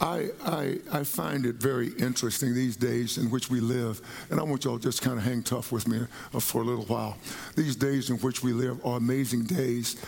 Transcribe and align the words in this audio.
I, 0.00 0.30
I, 0.44 0.78
I 0.92 1.04
find 1.04 1.44
it 1.44 1.56
very 1.56 1.88
interesting 1.98 2.54
these 2.54 2.76
days 2.76 3.18
in 3.18 3.30
which 3.30 3.50
we 3.50 3.60
live, 3.60 4.00
and 4.30 4.40
I 4.40 4.42
want 4.42 4.64
y'all 4.64 4.78
just 4.78 5.02
kind 5.02 5.18
of 5.18 5.24
hang 5.24 5.42
tough 5.42 5.72
with 5.72 5.86
me 5.86 6.00
uh, 6.32 6.40
for 6.40 6.62
a 6.62 6.64
little 6.64 6.86
while. 6.86 7.18
These 7.54 7.76
days 7.76 8.08
in 8.08 8.16
which 8.18 8.42
we 8.42 8.52
live 8.52 8.84
are 8.84 8.96
amazing 8.96 9.44
days. 9.44 10.02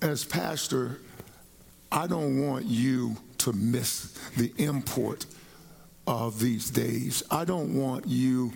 As 0.00 0.24
pastor, 0.24 1.00
I 1.90 2.06
don't 2.06 2.46
want 2.46 2.66
you 2.66 3.16
to 3.38 3.52
miss 3.52 4.16
the 4.36 4.52
import 4.58 5.26
of 6.06 6.38
these 6.38 6.70
days. 6.70 7.22
I 7.30 7.44
don't 7.44 7.74
want 7.74 8.06
you 8.06 8.52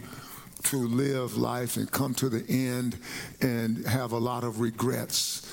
to 0.64 0.76
live 0.76 1.36
life 1.36 1.76
and 1.76 1.90
come 1.90 2.14
to 2.14 2.28
the 2.28 2.44
end 2.48 2.96
and 3.40 3.84
have 3.86 4.12
a 4.12 4.18
lot 4.18 4.44
of 4.44 4.60
regrets. 4.60 5.50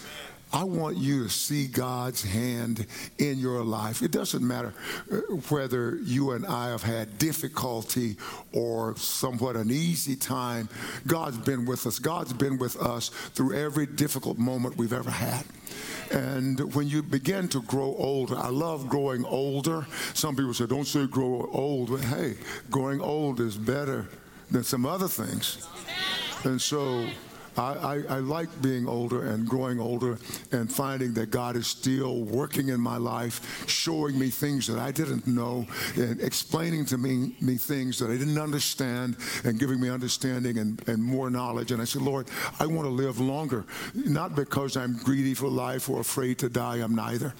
I 0.53 0.63
want 0.63 0.97
you 0.97 1.23
to 1.25 1.29
see 1.29 1.67
God's 1.67 2.23
hand 2.23 2.85
in 3.17 3.37
your 3.37 3.63
life. 3.63 4.01
It 4.01 4.11
doesn't 4.11 4.45
matter 4.45 4.73
uh, 5.11 5.17
whether 5.49 5.97
you 5.97 6.31
and 6.31 6.45
I 6.45 6.69
have 6.69 6.83
had 6.83 7.17
difficulty 7.17 8.15
or 8.53 8.95
somewhat 8.95 9.57
an 9.57 9.69
easy 9.69 10.15
time. 10.15 10.69
God's 11.05 11.37
been 11.37 11.65
with 11.65 11.85
us. 11.85 11.99
God's 11.99 12.31
been 12.31 12.57
with 12.57 12.77
us 12.77 13.09
through 13.09 13.55
every 13.55 13.85
difficult 13.85 14.37
moment 14.37 14.77
we've 14.77 14.93
ever 14.93 15.11
had. 15.11 15.45
And 16.11 16.73
when 16.73 16.87
you 16.87 17.03
begin 17.03 17.49
to 17.49 17.61
grow 17.63 17.93
older, 17.97 18.37
I 18.37 18.47
love 18.47 18.87
growing 18.87 19.25
older. 19.25 19.85
Some 20.13 20.35
people 20.37 20.53
say, 20.53 20.65
don't 20.65 20.87
say 20.87 21.07
grow 21.07 21.49
old. 21.51 21.89
But 21.89 22.01
hey, 22.01 22.35
growing 22.71 23.01
old 23.01 23.41
is 23.41 23.57
better 23.57 24.07
than 24.49 24.63
some 24.63 24.85
other 24.85 25.09
things. 25.09 25.67
And 26.45 26.61
so 26.61 27.05
I, 27.57 27.73
I, 27.73 28.17
I, 28.17 28.19
like 28.19 28.49
being 28.61 28.87
older 28.87 29.27
and 29.27 29.47
growing 29.47 29.79
older 29.79 30.19
and 30.51 30.71
finding 30.71 31.13
that 31.13 31.31
God 31.31 31.55
is 31.55 31.67
still 31.67 32.21
working 32.21 32.69
in 32.69 32.79
my 32.79 32.97
life, 32.97 33.67
showing 33.67 34.17
me 34.17 34.29
things 34.29 34.67
that 34.67 34.77
I 34.77 34.91
didn't 34.91 35.25
know, 35.25 35.65
and 35.95 36.21
explaining 36.21 36.85
to 36.87 36.97
me, 36.97 37.35
me 37.41 37.55
things 37.55 37.97
that 37.99 38.09
I 38.09 38.17
didn't 38.17 38.37
understand, 38.37 39.17
and 39.43 39.59
giving 39.59 39.79
me 39.79 39.89
understanding 39.89 40.59
and, 40.59 40.87
and 40.87 41.03
more 41.03 41.29
knowledge. 41.29 41.71
And 41.71 41.81
I 41.81 41.85
said, 41.85 42.01
Lord, 42.01 42.27
I 42.59 42.65
want 42.65 42.85
to 42.85 42.91
live 42.91 43.19
longer, 43.19 43.65
not 43.93 44.35
because 44.35 44.77
I'm 44.77 44.97
greedy 44.97 45.33
for 45.33 45.47
life 45.47 45.89
or 45.89 45.99
afraid 45.99 46.37
to 46.39 46.49
die. 46.49 46.77
I'm 46.77 46.95
neither. 46.95 47.33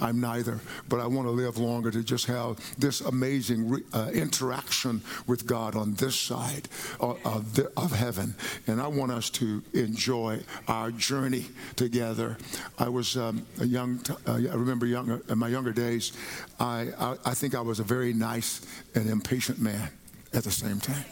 I'm 0.00 0.20
neither, 0.20 0.60
but 0.88 1.00
I 1.00 1.06
want 1.06 1.26
to 1.26 1.32
live 1.32 1.58
longer 1.58 1.90
to 1.90 2.02
just 2.02 2.26
have 2.26 2.58
this 2.78 3.00
amazing 3.00 3.68
re- 3.68 3.82
uh, 3.92 4.10
interaction 4.12 5.02
with 5.26 5.46
God 5.46 5.74
on 5.74 5.94
this 5.94 6.14
side 6.16 6.68
of, 7.00 7.18
of, 7.24 7.54
the, 7.54 7.72
of, 7.76 7.92
heaven. 7.92 8.34
And 8.66 8.80
I 8.80 8.86
want 8.86 9.12
us 9.12 9.30
to 9.30 9.62
enjoy 9.74 10.40
our 10.68 10.90
journey 10.90 11.46
together. 11.76 12.36
I 12.78 12.88
was 12.88 13.16
um, 13.16 13.44
a 13.60 13.66
young, 13.66 13.98
t- 13.98 14.14
uh, 14.26 14.34
I 14.34 14.54
remember 14.54 14.86
younger, 14.86 15.22
in 15.28 15.38
my 15.38 15.48
younger 15.48 15.72
days, 15.72 16.12
I, 16.60 16.88
I, 16.98 17.16
I 17.24 17.34
think 17.34 17.54
I 17.54 17.60
was 17.60 17.80
a 17.80 17.84
very 17.84 18.12
nice 18.12 18.64
and 18.94 19.08
impatient 19.08 19.60
man 19.60 19.90
at 20.32 20.44
the 20.44 20.50
same 20.50 20.78
time. 20.78 21.04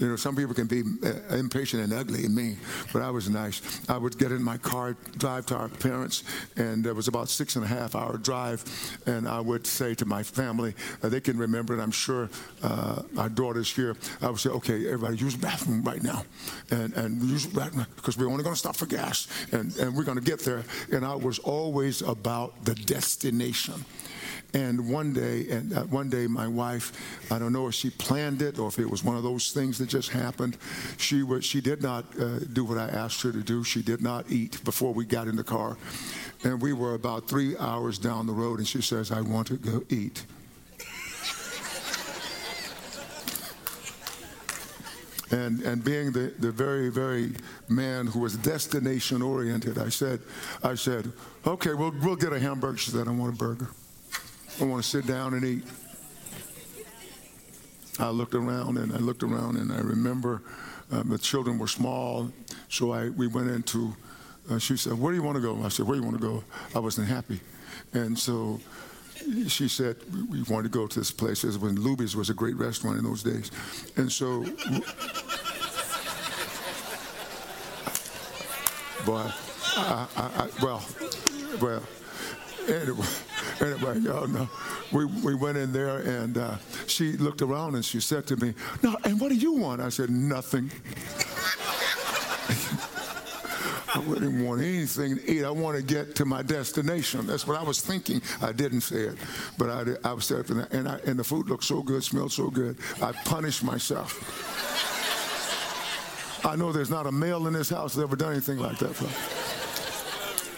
You 0.00 0.08
know, 0.08 0.16
some 0.16 0.34
people 0.34 0.54
can 0.54 0.66
be 0.66 0.82
uh, 1.04 1.36
impatient 1.36 1.82
and 1.82 1.92
ugly 1.92 2.24
and 2.24 2.34
mean, 2.34 2.56
but 2.90 3.02
I 3.02 3.10
was 3.10 3.28
nice. 3.28 3.60
I 3.88 3.98
would 3.98 4.18
get 4.18 4.32
in 4.32 4.42
my 4.42 4.56
car, 4.56 4.96
drive 5.18 5.44
to 5.46 5.56
our 5.56 5.68
parents, 5.68 6.24
and 6.56 6.86
it 6.86 6.96
was 6.96 7.06
about 7.06 7.28
six 7.28 7.56
and 7.56 7.64
a 7.64 7.68
half 7.68 7.94
hour 7.94 8.16
drive, 8.16 8.64
and 9.06 9.28
I 9.28 9.40
would 9.40 9.66
say 9.66 9.94
to 9.96 10.06
my 10.06 10.22
family, 10.22 10.74
uh, 11.02 11.10
they 11.10 11.20
can 11.20 11.36
remember 11.36 11.78
it, 11.78 11.82
I'm 11.82 11.90
sure 11.90 12.30
uh, 12.62 13.02
our 13.18 13.28
daughter's 13.28 13.70
here. 13.70 13.94
I 14.22 14.30
would 14.30 14.40
say, 14.40 14.48
okay, 14.50 14.86
everybody 14.86 15.18
use 15.18 15.36
the 15.36 15.42
bathroom 15.42 15.82
right 15.82 16.02
now, 16.02 16.24
and, 16.70 16.94
and 16.94 17.22
use 17.22 17.46
the 17.46 17.60
bathroom, 17.60 17.86
because 17.96 18.16
we're 18.16 18.30
only 18.30 18.42
going 18.42 18.54
to 18.54 18.58
stop 18.58 18.76
for 18.76 18.86
gas, 18.86 19.28
and, 19.52 19.76
and 19.76 19.94
we're 19.94 20.04
going 20.04 20.18
to 20.18 20.24
get 20.24 20.40
there. 20.40 20.64
And 20.92 21.04
I 21.04 21.14
was 21.14 21.38
always 21.40 22.00
about 22.00 22.64
the 22.64 22.74
destination. 22.74 23.84
And 24.52 24.90
one 24.90 25.12
day, 25.12 25.46
and 25.48 25.72
uh, 25.72 25.82
one 25.84 26.08
day, 26.08 26.26
my 26.26 26.48
wife, 26.48 26.92
I 27.30 27.38
don't 27.38 27.52
know 27.52 27.68
if 27.68 27.74
she 27.74 27.90
planned 27.90 28.42
it 28.42 28.58
or 28.58 28.68
if 28.68 28.78
it 28.78 28.90
was 28.90 29.04
one 29.04 29.16
of 29.16 29.22
those 29.22 29.52
things 29.52 29.78
that 29.78 29.88
just 29.88 30.10
happened. 30.10 30.56
She 30.98 31.22
was, 31.22 31.44
she 31.44 31.60
did 31.60 31.82
not 31.82 32.04
uh, 32.18 32.40
do 32.52 32.64
what 32.64 32.78
I 32.78 32.88
asked 32.88 33.22
her 33.22 33.32
to 33.32 33.42
do. 33.42 33.62
She 33.62 33.82
did 33.82 34.02
not 34.02 34.30
eat 34.30 34.62
before 34.64 34.92
we 34.92 35.04
got 35.04 35.28
in 35.28 35.36
the 35.36 35.44
car, 35.44 35.76
and 36.42 36.60
we 36.60 36.72
were 36.72 36.94
about 36.94 37.28
three 37.28 37.56
hours 37.58 37.98
down 37.98 38.26
the 38.26 38.32
road. 38.32 38.58
And 38.58 38.66
she 38.66 38.82
says, 38.82 39.12
"I 39.12 39.20
want 39.20 39.46
to 39.48 39.56
go 39.56 39.84
eat." 39.88 40.24
and, 45.30 45.60
and 45.62 45.84
being 45.84 46.12
the, 46.12 46.32
the 46.38 46.50
very, 46.50 46.88
very 46.88 47.32
man 47.68 48.06
who 48.06 48.20
was 48.20 48.36
destination 48.36 49.22
oriented, 49.22 49.78
I 49.78 49.88
said, 49.88 50.20
I 50.62 50.74
said, 50.74 51.12
okay, 51.46 51.74
we'll, 51.74 51.94
we'll 52.02 52.16
get 52.16 52.32
a 52.32 52.40
hamburger. 52.40 52.76
She 52.78 52.90
said, 52.90 53.06
I 53.06 53.12
want 53.12 53.34
a 53.34 53.36
burger. 53.36 53.68
I 54.60 54.64
want 54.64 54.82
to 54.82 54.88
sit 54.88 55.06
down 55.06 55.32
and 55.32 55.42
eat. 55.42 55.64
I 57.98 58.10
looked 58.10 58.34
around 58.34 58.76
and 58.76 58.92
I 58.92 58.98
looked 58.98 59.22
around 59.22 59.56
and 59.56 59.72
I 59.72 59.78
remember 59.78 60.42
um, 60.90 61.08
the 61.08 61.16
children 61.18 61.58
were 61.58 61.66
small, 61.66 62.30
so 62.68 62.92
I 62.92 63.08
we 63.08 63.26
went 63.26 63.48
into. 63.48 63.96
Uh, 64.50 64.58
she 64.58 64.76
said, 64.76 64.98
"Where 64.98 65.12
do 65.12 65.16
you 65.16 65.22
want 65.22 65.36
to 65.36 65.42
go?" 65.42 65.62
I 65.64 65.68
said, 65.68 65.86
"Where 65.86 65.96
do 65.96 66.02
you 66.02 66.06
want 66.06 66.20
to 66.20 66.26
go?" 66.26 66.44
I 66.74 66.78
wasn't 66.78 67.08
happy, 67.08 67.40
and 67.94 68.18
so 68.18 68.60
she 69.48 69.68
said, 69.68 69.96
"We 70.28 70.42
want 70.42 70.64
to 70.64 70.70
go 70.70 70.86
to 70.86 70.98
this 70.98 71.10
place." 71.10 71.42
It 71.42 71.48
was 71.48 71.58
when 71.58 71.76
Luby's 71.76 72.14
was 72.14 72.28
a 72.28 72.34
great 72.34 72.56
restaurant 72.56 72.98
in 72.98 73.04
those 73.04 73.22
days, 73.22 73.50
and 73.96 74.12
so. 74.12 74.44
boy, 79.06 79.24
I, 79.76 80.06
I, 80.16 80.22
I, 80.22 80.48
well, 80.62 80.84
well, 81.60 81.82
anyway 82.68 83.06
anyway, 83.60 83.98
y'all 83.98 84.26
know, 84.26 84.48
we, 84.92 85.04
we 85.04 85.34
went 85.34 85.58
in 85.58 85.72
there 85.72 85.98
and 85.98 86.38
uh, 86.38 86.56
she 86.86 87.12
looked 87.12 87.42
around 87.42 87.74
and 87.74 87.84
she 87.84 88.00
said 88.00 88.26
to 88.28 88.36
me, 88.36 88.54
"No, 88.82 88.96
and 89.04 89.20
what 89.20 89.28
do 89.30 89.36
you 89.36 89.52
want?" 89.52 89.80
I 89.80 89.88
said, 89.88 90.10
"Nothing." 90.10 90.70
I 93.92 93.98
wouldn't 93.98 94.46
want 94.46 94.60
anything 94.60 95.16
to 95.16 95.30
eat. 95.30 95.44
I 95.44 95.50
want 95.50 95.76
to 95.76 95.82
get 95.82 96.14
to 96.16 96.24
my 96.24 96.42
destination. 96.42 97.26
That's 97.26 97.46
what 97.46 97.58
I 97.58 97.62
was 97.62 97.80
thinking. 97.80 98.22
I 98.40 98.52
didn't 98.52 98.82
say 98.82 99.00
it, 99.00 99.18
but 99.58 99.68
I, 99.68 99.80
I 100.08 100.14
that. 100.14 100.68
And, 100.70 100.88
I, 100.88 100.98
and 101.06 101.18
the 101.18 101.24
food 101.24 101.48
looked 101.48 101.64
so 101.64 101.82
good, 101.82 102.04
smelled 102.04 102.32
so 102.32 102.50
good. 102.50 102.76
I 103.02 103.12
punished 103.12 103.64
myself. 103.64 104.86
I 106.44 106.56
know 106.56 106.72
there's 106.72 106.90
not 106.90 107.06
a 107.06 107.12
male 107.12 107.46
in 107.48 107.52
this 107.52 107.68
house 107.68 107.94
that's 107.94 108.04
ever 108.04 108.16
done 108.16 108.32
anything 108.32 108.58
like 108.58 108.78
that. 108.78 108.94
For 108.94 109.39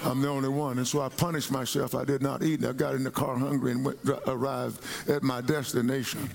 I'm 0.05 0.21
the 0.21 0.29
only 0.29 0.49
one. 0.49 0.79
And 0.79 0.87
so 0.87 1.01
I 1.01 1.09
punished 1.09 1.51
myself. 1.51 1.95
I 1.95 2.05
did 2.05 2.23
not 2.23 2.43
eat. 2.43 2.65
I 2.65 2.73
got 2.73 2.95
in 2.95 3.05
the 3.05 3.11
car 3.11 3.37
hungry 3.37 3.73
and 3.73 3.85
went, 3.85 3.99
arrived 4.27 4.81
at 5.09 5.23
my 5.23 5.41
destination. 5.41 6.29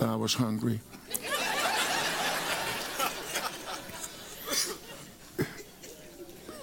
I 0.00 0.16
was 0.16 0.34
hungry. 0.34 0.80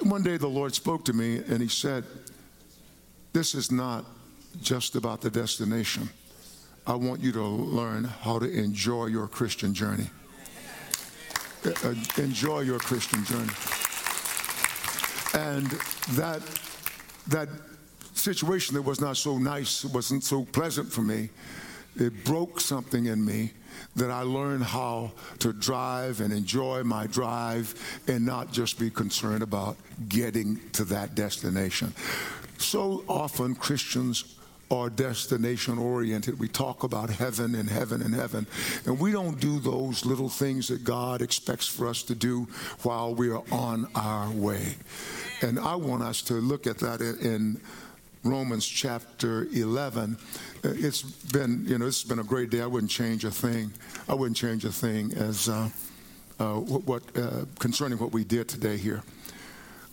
One 0.02 0.22
day 0.22 0.38
the 0.38 0.48
Lord 0.48 0.76
spoke 0.76 1.06
to 1.06 1.14
me 1.14 1.38
and 1.38 1.62
He 1.62 1.70
said, 1.70 2.04
This 3.32 3.56
is 3.56 3.72
not 3.72 4.06
just 4.62 4.96
about 4.96 5.22
the 5.22 5.30
destination. 5.30 6.10
I 6.86 6.96
want 6.96 7.22
you 7.22 7.32
to 7.32 7.42
learn 7.44 8.04
how 8.04 8.40
to 8.40 8.52
enjoy 8.52 9.06
your 9.06 9.28
Christian 9.28 9.74
journey. 9.74 10.10
Uh, 11.66 11.96
enjoy 12.18 12.60
your 12.60 12.80
Christian 12.80 13.24
journey. 13.24 13.54
And 15.34 15.66
that, 16.12 16.42
that 17.28 17.50
situation 18.14 18.76
that 18.76 18.82
was 18.82 19.02
not 19.02 19.18
so 19.18 19.38
nice, 19.38 19.86
wasn't 19.86 20.24
so 20.24 20.46
pleasant 20.46 20.92
for 20.92 21.02
me, 21.02 21.30
it 21.96 22.24
broke 22.24 22.60
something 22.60 23.06
in 23.06 23.24
me 23.24 23.52
that 23.96 24.10
I 24.10 24.22
learned 24.22 24.64
how 24.64 25.12
to 25.40 25.54
drive 25.54 26.22
and 26.22 26.34
enjoy 26.34 26.84
my 26.84 27.08
drive 27.08 27.76
and 28.08 28.26
not 28.26 28.52
just 28.52 28.80
be 28.80 28.90
concerned 28.90 29.44
about 29.44 29.78
getting 30.10 30.60
to 30.72 30.84
that 30.86 31.16
destination. 31.16 31.94
So 32.58 33.04
often 33.08 33.56
Christians 33.56 34.40
are 34.72 34.90
destination 34.90 35.78
oriented. 35.78 36.40
We 36.40 36.48
talk 36.48 36.84
about 36.84 37.10
heaven 37.10 37.54
and 37.54 37.70
heaven 37.70 38.02
and 38.02 38.16
heaven. 38.16 38.48
And 38.86 39.00
we 39.00 39.12
don't 39.12 39.40
do 39.40 39.60
those 39.60 40.06
little 40.06 40.30
things 40.30 40.68
that 40.70 40.84
God 40.84 41.22
expects 41.22 41.68
for 41.68 41.88
us 41.88 42.02
to 42.04 42.16
do 42.16 42.48
while 42.82 43.14
we 43.14 43.30
are 43.30 43.44
on 43.52 43.88
our 43.94 44.32
way. 44.32 44.78
And 45.44 45.60
I 45.60 45.76
want 45.76 46.04
us 46.04 46.22
to 46.24 46.36
look 46.36 46.68
at 46.68 46.78
that 46.80 47.02
in 47.02 47.60
Romans 48.24 48.66
chapter 48.66 49.46
11. 49.52 50.18
Uh, 50.64 50.70
it's 50.70 51.02
been, 51.02 51.66
you 51.68 51.78
know, 51.78 51.86
it's 51.86 52.06
been 52.06 52.20
a 52.20 52.24
great 52.24 52.50
day. 52.50 52.62
I 52.62 52.66
wouldn't 52.66 52.90
change 52.90 53.26
a 53.26 53.32
thing. 53.32 53.74
I 54.08 54.14
wouldn't 54.14 54.38
change 54.38 54.64
a 54.64 54.72
thing 54.72 55.12
as 55.16 55.50
uh, 55.50 55.70
uh, 56.40 56.54
what, 56.54 57.04
uh, 57.18 57.44
concerning 57.60 58.00
what 58.00 58.14
we 58.14 58.24
did 58.24 58.48
today 58.48 58.78
here. 58.78 59.04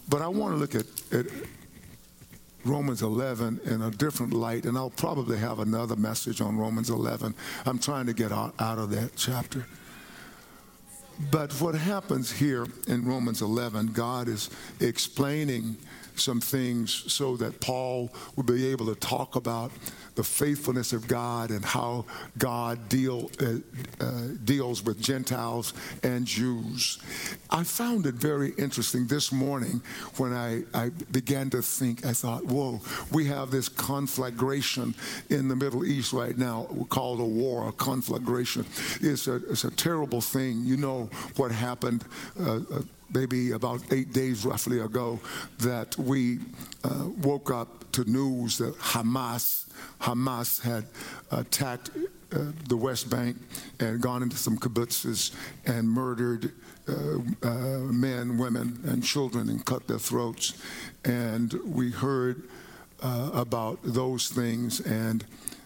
But 0.08 0.22
I 0.22 0.28
want 0.28 0.54
to 0.54 0.56
look 0.56 0.76
at, 0.76 0.86
at 1.12 1.26
Romans 2.64 3.02
11 3.02 3.60
in 3.64 3.82
a 3.82 3.90
different 3.90 4.32
light, 4.32 4.66
and 4.66 4.78
I'll 4.78 4.90
probably 4.90 5.38
have 5.38 5.58
another 5.58 5.96
message 5.96 6.40
on 6.40 6.58
Romans 6.58 6.90
11. 6.90 7.34
I'm 7.66 7.80
trying 7.80 8.06
to 8.06 8.12
get 8.12 8.30
out, 8.30 8.54
out 8.60 8.78
of 8.78 8.90
that 8.90 9.16
chapter. 9.16 9.66
But 11.30 11.52
what 11.60 11.74
happens 11.74 12.32
here 12.32 12.66
in 12.86 13.04
Romans 13.04 13.42
11, 13.42 13.88
God 13.88 14.28
is 14.28 14.48
explaining 14.80 15.76
some 16.20 16.40
things 16.40 17.12
so 17.12 17.36
that 17.36 17.60
Paul 17.60 18.12
would 18.36 18.46
be 18.46 18.68
able 18.70 18.86
to 18.86 18.94
talk 18.94 19.36
about 19.36 19.72
the 20.14 20.24
faithfulness 20.24 20.92
of 20.92 21.08
God 21.08 21.50
and 21.50 21.64
how 21.64 22.04
God 22.38 22.88
deal, 22.88 23.30
uh, 23.40 24.04
uh, 24.04 24.28
deals 24.44 24.84
with 24.84 25.00
Gentiles 25.00 25.72
and 26.02 26.26
Jews. 26.26 26.98
I 27.50 27.64
found 27.64 28.06
it 28.06 28.16
very 28.16 28.50
interesting 28.58 29.06
this 29.06 29.32
morning 29.32 29.80
when 30.16 30.32
I, 30.32 30.62
I 30.74 30.90
began 31.10 31.50
to 31.50 31.62
think, 31.62 32.04
I 32.04 32.12
thought, 32.12 32.44
whoa, 32.44 32.80
we 33.12 33.26
have 33.26 33.50
this 33.50 33.68
conflagration 33.68 34.94
in 35.30 35.48
the 35.48 35.56
Middle 35.56 35.84
East 35.84 36.12
right 36.12 36.36
now 36.36 36.66
called 36.88 37.20
a 37.20 37.24
war, 37.24 37.68
a 37.68 37.72
conflagration. 37.72 38.66
It's 39.00 39.26
a, 39.26 39.36
it's 39.36 39.64
a 39.64 39.70
terrible 39.70 40.20
thing. 40.20 40.64
You 40.64 40.76
know 40.76 41.08
what 41.36 41.50
happened. 41.50 42.04
Uh, 42.38 42.60
uh 42.72 42.82
maybe 43.12 43.52
about 43.52 43.80
eight 43.92 44.12
days 44.12 44.44
roughly 44.44 44.80
ago 44.80 45.18
that 45.58 45.96
we 45.98 46.38
uh, 46.84 47.06
woke 47.22 47.50
up 47.50 47.90
to 47.92 48.04
news 48.04 48.58
that 48.58 48.76
Hamas 48.78 49.70
Hamas 50.00 50.60
had 50.60 50.84
attacked 51.30 51.90
uh, 52.32 52.38
the 52.68 52.76
West 52.76 53.10
Bank 53.10 53.36
and 53.80 54.00
gone 54.00 54.22
into 54.22 54.36
some 54.36 54.56
kibbutzes 54.58 55.34
and 55.66 55.88
murdered 55.88 56.52
uh, 56.88 57.18
uh, 57.42 57.78
men, 57.78 58.38
women, 58.38 58.80
and 58.86 59.02
children 59.02 59.48
and 59.48 59.64
cut 59.64 59.86
their 59.86 59.98
throats. 59.98 60.54
And 61.04 61.52
we 61.64 61.90
heard 61.90 62.42
uh, 63.02 63.30
about 63.34 63.78
those 63.82 64.28
things. 64.28 64.80
And 64.80 65.24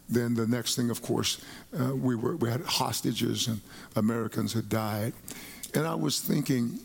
then 0.09 0.35
the 0.35 0.47
next 0.47 0.77
thing, 0.77 0.91
of 0.91 1.03
course, 1.03 1.41
uh, 1.79 1.95
we, 1.95 2.17
were, 2.17 2.37
we 2.37 2.51
had 2.51 2.63
hostages 2.63 3.49
and 3.49 3.61
Americans 3.97 4.53
had 4.53 4.69
died. 4.69 5.13
And 5.75 5.87
I 5.87 5.95
was 5.95 6.21
thinking 6.21 6.79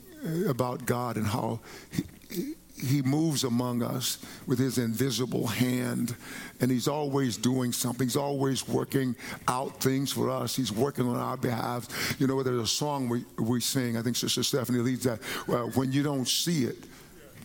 about 0.48 0.86
God 0.86 1.18
and 1.18 1.26
how 1.26 1.60
he, 1.92 2.56
he 2.82 3.02
moves 3.02 3.44
among 3.44 3.84
us 3.84 4.20
with 4.48 4.60
his 4.60 4.78
invisible 4.78 5.48
hand. 5.48 6.16
And 6.62 6.72
he's 6.72 6.88
always 6.88 7.38
doing 7.38 7.72
something. 7.72 8.08
He's 8.08 8.16
always 8.16 8.68
working 8.68 9.16
out 9.48 9.82
things 9.82 10.12
for 10.12 10.30
us. 10.30 10.56
He's 10.56 10.72
working 10.72 11.08
on 11.08 11.18
our 11.18 11.38
behalf. 11.38 12.16
You 12.20 12.28
know 12.28 12.42
there's 12.44 12.62
a 12.62 12.68
song 12.68 13.10
we, 13.10 13.26
we 13.38 13.62
sing. 13.62 13.98
I 13.98 14.02
think 14.02 14.16
sister 14.16 14.44
stephanie 14.44 14.80
leads 14.80 15.04
that 15.04 15.20
uh, 15.48 15.64
when 15.76 15.92
you 15.92 16.04
don't 16.04 16.28
see 16.28 16.64
it 16.66 16.78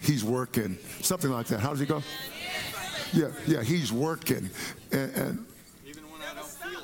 he's 0.02 0.24
working. 0.24 0.76
Something 1.00 1.30
like 1.30 1.46
that. 1.46 1.60
How 1.60 1.70
does 1.70 1.80
he 1.80 1.86
go? 1.86 2.02
Yeah 3.12 3.30
yeah 3.46 3.62
he's 3.62 3.92
working. 3.92 4.50
And, 4.92 5.14
and 5.14 5.46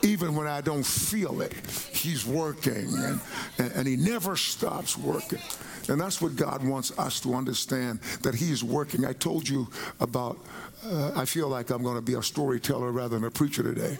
even 0.03 0.35
when 0.35 0.47
I 0.47 0.61
don't 0.61 0.85
feel 0.85 1.41
it, 1.41 1.53
He's 1.93 2.25
working 2.27 2.89
and, 2.97 3.21
and, 3.59 3.87
He 3.87 3.97
never 3.97 4.37
stops 4.37 4.97
working. 4.97 5.41
And 5.89 6.01
that's 6.01 6.21
what 6.23 6.37
God 6.37 6.63
wants 6.65 6.97
us 6.99 7.21
to 7.21 7.35
understand 7.35 8.01
that 8.23 8.35
He 8.35 8.53
is 8.53 8.63
working. 8.63 9.05
I 9.05 9.13
told 9.13 9.49
you 9.49 9.69
about, 9.99 10.39
uh, 10.85 11.13
I 11.15 11.25
feel 11.25 11.49
like 11.49 11.71
I'm 11.71 11.83
going 11.83 11.97
to 11.97 12.03
be 12.03 12.15
a 12.15 12.23
storyteller 12.23 12.93
rather 12.93 13.19
than 13.19 13.27
a 13.27 13.31
preacher 13.31 13.63
today. 13.63 13.99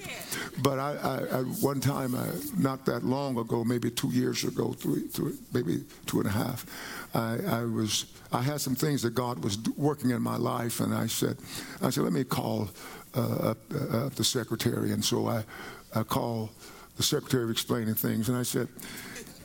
But 0.63 0.79
I, 0.79 0.93
I, 0.93 1.39
I 1.39 1.43
one 1.43 1.81
time, 1.81 2.15
I, 2.15 2.29
not 2.57 2.87
that 2.87 3.05
long 3.05 3.39
ago, 3.39 3.65
maybe 3.65 3.91
two 3.91 4.11
years 4.11 4.45
ago, 4.45 4.73
three, 4.73 5.09
three, 5.09 5.35
maybe 5.53 5.85
two 6.07 6.21
and 6.21 6.29
a 6.29 6.33
half, 6.33 6.67
I, 7.15 7.39
I 7.47 7.65
was. 7.65 8.07
I 8.33 8.43
had 8.43 8.61
some 8.61 8.77
things 8.77 9.03
that 9.03 9.13
God 9.13 9.43
was 9.43 9.59
working 9.77 10.11
in 10.11 10.23
my 10.23 10.37
life, 10.37 10.79
and 10.79 10.95
I 10.95 11.09
said, 11.09 11.37
I 11.83 11.91
said, 11.91 12.05
let 12.05 12.13
me 12.13 12.23
call 12.23 12.71
uh, 13.17 13.51
up, 13.51 13.59
uh, 13.75 14.07
up 14.07 14.15
the 14.15 14.23
secretary. 14.23 14.93
And 14.93 15.05
so 15.05 15.27
I, 15.27 15.43
I 15.95 16.03
called 16.03 16.51
the 16.97 17.03
secretary 17.03 17.45
of 17.45 17.51
explaining 17.51 17.95
things, 17.95 18.29
and 18.29 18.39
I 18.39 18.43
said, 18.43 18.69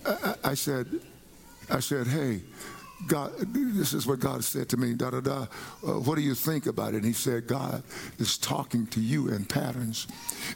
I, 0.05 0.35
I 0.43 0.53
said, 0.53 0.87
I 1.69 1.79
said, 1.79 2.07
hey, 2.07 2.41
God, 3.07 3.33
this 3.53 3.93
is 3.93 4.07
what 4.07 4.19
God 4.19 4.43
said 4.43 4.69
to 4.69 4.77
me, 4.77 4.93
da 4.93 5.11
da 5.11 5.19
da. 5.19 5.47
Uh, 5.85 5.99
what 5.99 6.15
do 6.15 6.21
you 6.21 6.33
think 6.33 6.65
about 6.65 6.93
it? 6.93 6.97
And 6.97 7.05
he 7.05 7.13
said, 7.13 7.45
God 7.45 7.83
is 8.17 8.37
talking 8.37 8.87
to 8.87 8.99
you 8.99 9.29
in 9.29 9.45
patterns. 9.45 10.07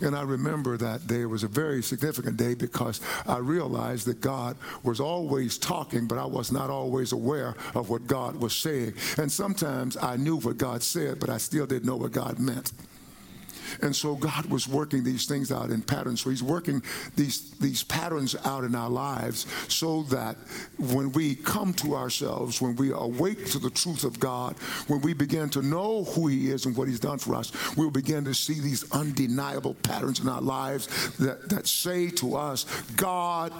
And 0.02 0.16
I 0.16 0.22
remember 0.22 0.78
that 0.78 1.06
day 1.06 1.26
was 1.26 1.44
a 1.44 1.48
very 1.48 1.84
significant 1.84 2.38
day 2.38 2.56
because 2.56 3.02
I 3.28 3.38
realized 3.38 4.08
that 4.08 4.22
God 4.22 4.58
was 4.84 5.00
always 5.00 5.58
talking, 5.58 6.08
but 6.08 6.18
I 6.18 6.26
was 6.26 6.52
not 6.52 6.70
always 6.70 7.12
aware 7.12 7.56
of 7.76 7.90
what 7.90 8.08
God 8.08 8.36
was 8.36 8.56
saying. 8.56 8.94
And 9.18 9.32
sometimes 9.32 9.98
I 9.98 10.16
knew 10.16 10.38
what 10.38 10.58
God 10.58 10.82
said, 10.82 11.20
but 11.20 11.30
I 11.30 11.38
still 11.38 11.68
didn't 11.68 11.86
know 11.86 11.98
what 11.98 12.14
God 12.14 12.40
meant. 12.40 12.72
And 13.82 13.96
so 13.96 14.16
God 14.16 14.46
was 14.48 14.68
working 14.68 15.04
these 15.04 15.26
things 15.26 15.52
out 15.52 15.70
in 15.70 15.82
patterns. 15.82 16.22
So 16.22 16.30
He's 16.30 16.44
working 16.44 16.82
these, 17.16 17.52
these 17.60 17.84
patterns 17.84 18.36
out 18.46 18.64
in 18.64 18.76
our 18.76 18.90
lives 18.90 19.46
so 19.68 20.04
that 20.04 20.38
when 20.78 21.12
we 21.12 21.36
come 21.36 21.74
to 21.76 21.96
ourselves, 21.96 22.62
when 22.62 22.76
we 22.76 22.92
awake 22.92 23.46
to 23.48 23.60
the 23.60 23.70
truth 23.70 24.04
of 24.04 24.20
God, 24.20 24.56
when 24.88 25.02
we 25.02 25.14
begin 25.14 25.50
to 25.52 25.62
know 25.62 26.04
who 26.06 26.28
He 26.28 26.52
is 26.52 26.66
and 26.66 26.76
what 26.76 26.88
He's 26.88 27.00
done 27.00 27.20
for 27.20 27.36
us, 27.36 27.52
we'll 27.76 27.92
begin 27.92 28.26
to 28.26 28.34
see 28.34 28.60
these 28.60 28.90
undeniable 28.92 29.76
patterns 29.76 30.20
in 30.20 30.30
our 30.30 30.42
lives 30.42 31.16
that, 31.18 31.50
that 31.50 31.68
say 31.68 32.10
to 32.10 32.36
us, 32.36 32.66
God 32.96 33.54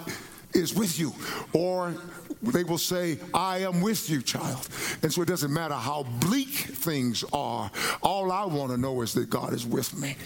is 0.52 0.74
with 0.74 0.98
you. 0.98 1.12
Or 1.52 1.94
they 2.42 2.64
will 2.64 2.78
say, 2.78 3.18
I 3.34 3.58
am 3.58 3.80
with 3.80 4.08
you, 4.08 4.22
child. 4.22 4.68
And 5.02 5.12
so 5.12 5.22
it 5.22 5.28
doesn't 5.28 5.52
matter 5.52 5.74
how 5.74 6.04
bleak 6.20 6.48
things 6.48 7.24
are. 7.32 7.70
All 8.02 8.32
I 8.32 8.44
want 8.46 8.70
to 8.70 8.78
know 8.78 9.02
is 9.02 9.12
that 9.14 9.28
God 9.28 9.52
is 9.52 9.66
with 9.66 9.94
me. 9.98 10.16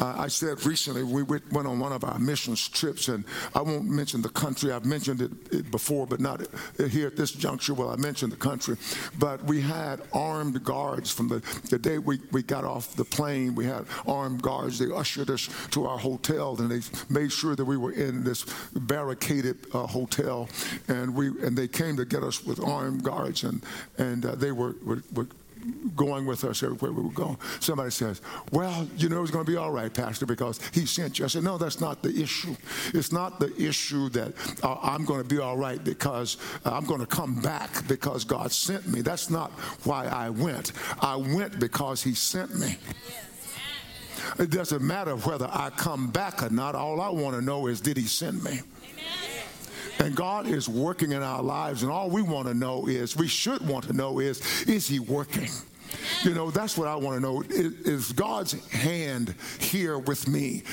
Uh, 0.00 0.14
I 0.18 0.28
said 0.28 0.64
recently, 0.66 1.04
we 1.04 1.22
went 1.22 1.54
on 1.54 1.78
one 1.78 1.92
of 1.92 2.02
our 2.02 2.18
missions 2.18 2.68
trips, 2.68 3.08
and 3.08 3.24
I 3.54 3.62
won't 3.62 3.88
mention 3.88 4.22
the 4.22 4.28
country. 4.30 4.72
I've 4.72 4.84
mentioned 4.84 5.20
it 5.20 5.70
before, 5.70 6.06
but 6.06 6.20
not 6.20 6.46
here 6.90 7.06
at 7.06 7.16
this 7.16 7.30
juncture. 7.30 7.74
Well, 7.74 7.90
I 7.90 7.96
mentioned 7.96 8.32
the 8.32 8.36
country. 8.36 8.76
But 9.18 9.44
we 9.44 9.60
had 9.60 10.02
armed 10.12 10.64
guards 10.64 11.12
from 11.12 11.28
the, 11.28 11.38
the 11.70 11.78
day 11.78 11.98
we, 11.98 12.20
we 12.32 12.42
got 12.42 12.64
off 12.64 12.96
the 12.96 13.04
plane. 13.04 13.54
We 13.54 13.66
had 13.66 13.84
armed 14.06 14.42
guards. 14.42 14.78
They 14.78 14.92
ushered 14.92 15.30
us 15.30 15.48
to 15.70 15.86
our 15.86 15.98
hotel, 15.98 16.56
and 16.58 16.70
they 16.70 16.80
made 17.08 17.30
sure 17.30 17.54
that 17.54 17.64
we 17.64 17.76
were 17.76 17.92
in 17.92 18.24
this 18.24 18.44
barricaded 18.74 19.61
uh, 19.72 19.86
hotel. 19.86 20.48
And 20.88 21.14
we 21.14 21.28
and 21.44 21.56
they 21.56 21.68
came 21.68 21.96
to 21.96 22.04
get 22.04 22.22
us 22.22 22.44
with 22.44 22.62
armed 22.62 23.02
guards, 23.02 23.44
and 23.44 23.62
and 23.98 24.24
uh, 24.24 24.34
they 24.34 24.52
were, 24.52 24.74
were, 24.84 25.02
were 25.12 25.26
going 25.94 26.26
with 26.26 26.44
us 26.44 26.62
everywhere 26.62 26.92
we 26.92 27.02
were 27.02 27.12
going. 27.12 27.36
Somebody 27.60 27.90
says, 27.90 28.20
Well, 28.50 28.88
you 28.96 29.08
know, 29.08 29.22
it's 29.22 29.30
going 29.30 29.44
to 29.44 29.50
be 29.50 29.56
all 29.56 29.70
right, 29.70 29.92
Pastor, 29.92 30.26
because 30.26 30.60
he 30.72 30.86
sent 30.86 31.18
you. 31.18 31.24
I 31.24 31.28
said, 31.28 31.44
No, 31.44 31.58
that's 31.58 31.80
not 31.80 32.02
the 32.02 32.10
issue. 32.10 32.56
It's 32.94 33.12
not 33.12 33.40
the 33.40 33.54
issue 33.56 34.08
that 34.10 34.32
uh, 34.62 34.76
I'm 34.82 35.04
going 35.04 35.22
to 35.22 35.28
be 35.28 35.38
all 35.38 35.56
right 35.56 35.82
because 35.82 36.36
uh, 36.64 36.72
I'm 36.72 36.84
going 36.84 37.00
to 37.00 37.06
come 37.06 37.40
back 37.40 37.86
because 37.88 38.24
God 38.24 38.52
sent 38.52 38.86
me. 38.86 39.02
That's 39.02 39.30
not 39.30 39.50
why 39.84 40.06
I 40.06 40.30
went. 40.30 40.72
I 41.00 41.16
went 41.16 41.58
because 41.60 42.02
he 42.02 42.14
sent 42.14 42.58
me. 42.58 42.76
It 44.38 44.50
doesn't 44.50 44.82
matter 44.82 45.16
whether 45.16 45.48
I 45.50 45.70
come 45.70 46.10
back 46.10 46.42
or 46.42 46.50
not. 46.50 46.74
All 46.74 47.00
I 47.00 47.10
want 47.10 47.36
to 47.36 47.42
know 47.42 47.66
is, 47.66 47.80
Did 47.80 47.96
he 47.96 48.04
send 48.04 48.42
me? 48.42 48.60
And 50.02 50.16
God 50.16 50.48
is 50.48 50.68
working 50.68 51.12
in 51.12 51.22
our 51.22 51.44
lives, 51.44 51.84
and 51.84 51.92
all 51.92 52.10
we 52.10 52.22
want 52.22 52.48
to 52.48 52.54
know 52.54 52.88
is, 52.88 53.16
we 53.16 53.28
should 53.28 53.64
want 53.64 53.84
to 53.84 53.92
know 53.92 54.18
is, 54.18 54.40
is 54.62 54.88
He 54.88 54.98
working? 54.98 55.48
You 56.24 56.34
know, 56.34 56.50
that's 56.50 56.76
what 56.76 56.88
I 56.88 56.96
want 56.96 57.16
to 57.16 57.20
know. 57.20 57.44
Is, 57.48 58.10
God's 58.10 58.52
hand 58.70 59.36
here 59.60 59.98
with 59.98 60.26
me, 60.26 60.64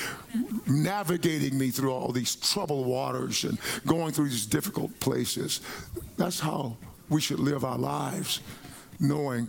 navigating 0.66 1.56
me 1.56 1.70
through 1.70 1.92
all 1.92 2.10
these 2.10 2.34
troubled 2.34 2.88
waters 2.88 3.44
and 3.44 3.56
going 3.86 4.12
through 4.12 4.30
these 4.30 4.46
difficult 4.46 4.98
places? 4.98 5.60
That's 6.16 6.40
how 6.40 6.76
we 7.08 7.20
should 7.20 7.38
live 7.38 7.64
our 7.64 7.78
lives, 7.78 8.40
knowing, 8.98 9.48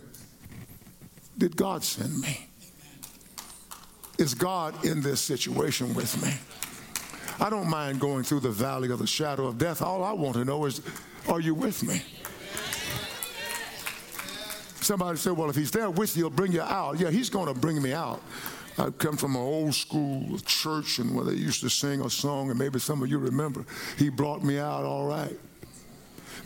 did 1.38 1.56
God 1.56 1.82
send 1.82 2.20
me? 2.20 2.46
Is 4.16 4.34
God 4.34 4.84
in 4.84 5.02
this 5.02 5.20
situation 5.20 5.92
with 5.92 6.22
me? 6.22 6.34
I 7.42 7.50
don't 7.50 7.68
mind 7.68 7.98
going 7.98 8.22
through 8.22 8.38
the 8.38 8.52
valley 8.52 8.88
of 8.92 9.00
the 9.00 9.06
shadow 9.06 9.46
of 9.46 9.58
death. 9.58 9.82
All 9.82 10.04
I 10.04 10.12
want 10.12 10.34
to 10.34 10.44
know 10.44 10.64
is, 10.64 10.80
are 11.28 11.40
you 11.40 11.56
with 11.56 11.82
me? 11.82 12.00
Somebody 14.80 15.18
said, 15.18 15.32
well, 15.32 15.50
if 15.50 15.56
he's 15.56 15.72
there 15.72 15.90
with 15.90 16.16
you, 16.16 16.22
he'll 16.22 16.30
bring 16.30 16.52
you 16.52 16.62
out. 16.62 17.00
Yeah, 17.00 17.10
he's 17.10 17.28
going 17.28 17.52
to 17.52 17.60
bring 17.60 17.82
me 17.82 17.92
out. 17.92 18.22
I 18.78 18.90
come 18.90 19.16
from 19.16 19.34
an 19.34 19.42
old 19.42 19.74
school 19.74 20.38
church 20.46 21.00
and 21.00 21.16
where 21.16 21.24
they 21.24 21.34
used 21.34 21.62
to 21.62 21.68
sing 21.68 22.00
a 22.02 22.08
song, 22.08 22.50
and 22.50 22.58
maybe 22.58 22.78
some 22.78 23.02
of 23.02 23.08
you 23.08 23.18
remember. 23.18 23.64
He 23.98 24.08
brought 24.08 24.44
me 24.44 24.58
out 24.58 24.84
all 24.84 25.08
right. 25.08 25.36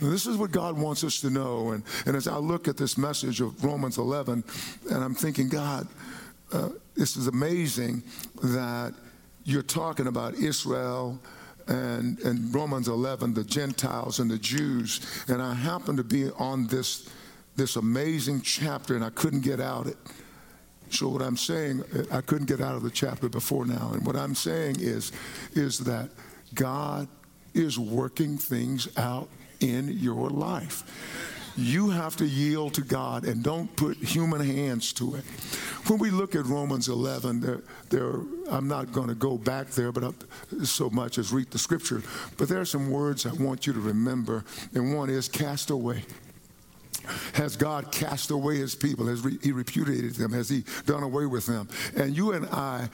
And 0.01 0.11
this 0.11 0.25
is 0.25 0.39
what 0.39 0.51
God 0.51 0.79
wants 0.79 1.05
us 1.05 1.21
to 1.21 1.29
know. 1.29 1.73
And, 1.73 1.85
and 2.07 2.17
as 2.17 2.27
I 2.27 2.39
look 2.39 2.69
at 2.69 2.79
this 2.79 2.97
message 2.97 3.43
of 3.43 3.63
Romans 3.63 3.99
11, 3.99 4.43
and 4.91 5.05
I'm 5.05 5.15
thinking, 5.15 5.51
God, 5.51 5.89
uh, 6.53 6.71
this 6.95 7.19
is 7.19 7.27
amazing 7.27 8.03
that 8.43 8.95
you're 9.47 9.63
talking 9.63 10.09
about 10.09 10.35
Israel 10.35 11.19
and, 11.69 12.19
and 12.21 12.53
Romans 12.55 12.89
11, 12.89 13.33
the 13.33 13.45
Gentiles 13.45 14.19
and 14.19 14.31
the 14.31 14.39
Jews. 14.39 15.01
And 15.29 15.41
I 15.41 15.55
happened 15.55 15.99
to 15.99 16.05
be 16.05 16.31
on 16.33 16.67
this, 16.67 17.09
this 17.55 17.77
amazing 17.77 18.43
chapter 18.43 18.97
and 18.97 19.05
I 19.05 19.11
couldn't 19.11 19.41
get 19.41 19.61
out 19.61 19.87
it. 19.87 19.97
So 20.91 21.09
what 21.09 21.23
I'm 21.23 21.37
saying, 21.37 21.83
I 22.13 22.21
couldn't 22.21 22.47
get 22.47 22.61
out 22.61 22.75
of 22.75 22.83
the 22.83 22.91
chapter 22.91 23.29
before 23.29 23.67
now. 23.67 23.93
And 23.93 24.05
what 24.05 24.17
I'm 24.17 24.35
saying 24.35 24.77
is, 24.81 25.13
is 25.55 25.79
that 25.81 26.11
God 26.55 27.09
is 27.55 27.79
working 27.79 28.39
things 28.39 28.89
out 28.97 29.29
in 29.61 29.89
your 29.99 30.29
life. 30.29 31.36
You 31.57 31.89
have 31.91 32.17
to 32.17 32.27
yield 32.27 32.75
to 32.75 32.83
God 32.83 33.25
and 33.25 33.43
don't 33.43 33.75
put 33.77 33.97
human 33.97 34.41
hands 34.41 34.93
to 34.95 35.15
it. 35.15 35.25
When 35.87 35.99
we 35.99 36.11
look 36.11 36.35
at 36.35 36.45
Romans 36.45 36.89
11, 36.89 37.41
there, 37.41 37.63
there, 37.89 38.21
I'm 38.51 38.69
not 38.69 38.93
going 38.93 39.09
to 39.09 39.15
go 39.15 39.39
back 39.39 39.69
there, 39.69 39.91
but 39.91 40.15
so 40.65 40.91
much 40.91 41.17
as 41.17 41.33
read 41.33 41.51
the 41.51 41.59
scripture. 41.59 42.03
But 42.37 42.49
there 42.49 42.61
are 42.61 42.67
some 42.67 42.91
words 42.91 43.25
I 43.25 43.33
want 43.33 43.67
you 43.67 43.73
to 43.73 43.81
remember, 43.81 44.45
and 44.75 44.95
one 44.95 45.09
is 45.09 45.29
cast 45.29 45.71
away. 45.71 46.05
Has 47.35 47.57
God 47.57 47.93
cast 47.93 48.31
away 48.31 48.57
his 48.57 48.75
people? 48.75 49.07
Has 49.07 49.25
he 49.43 49.53
repudiated 49.53 50.17
them? 50.17 50.33
Has 50.33 50.49
he 50.49 50.65
done 50.87 51.03
away 51.05 51.27
with 51.27 51.47
them? 51.47 51.69
And 51.97 52.17
you 52.17 52.33
and 52.33 52.47
I 52.47 52.89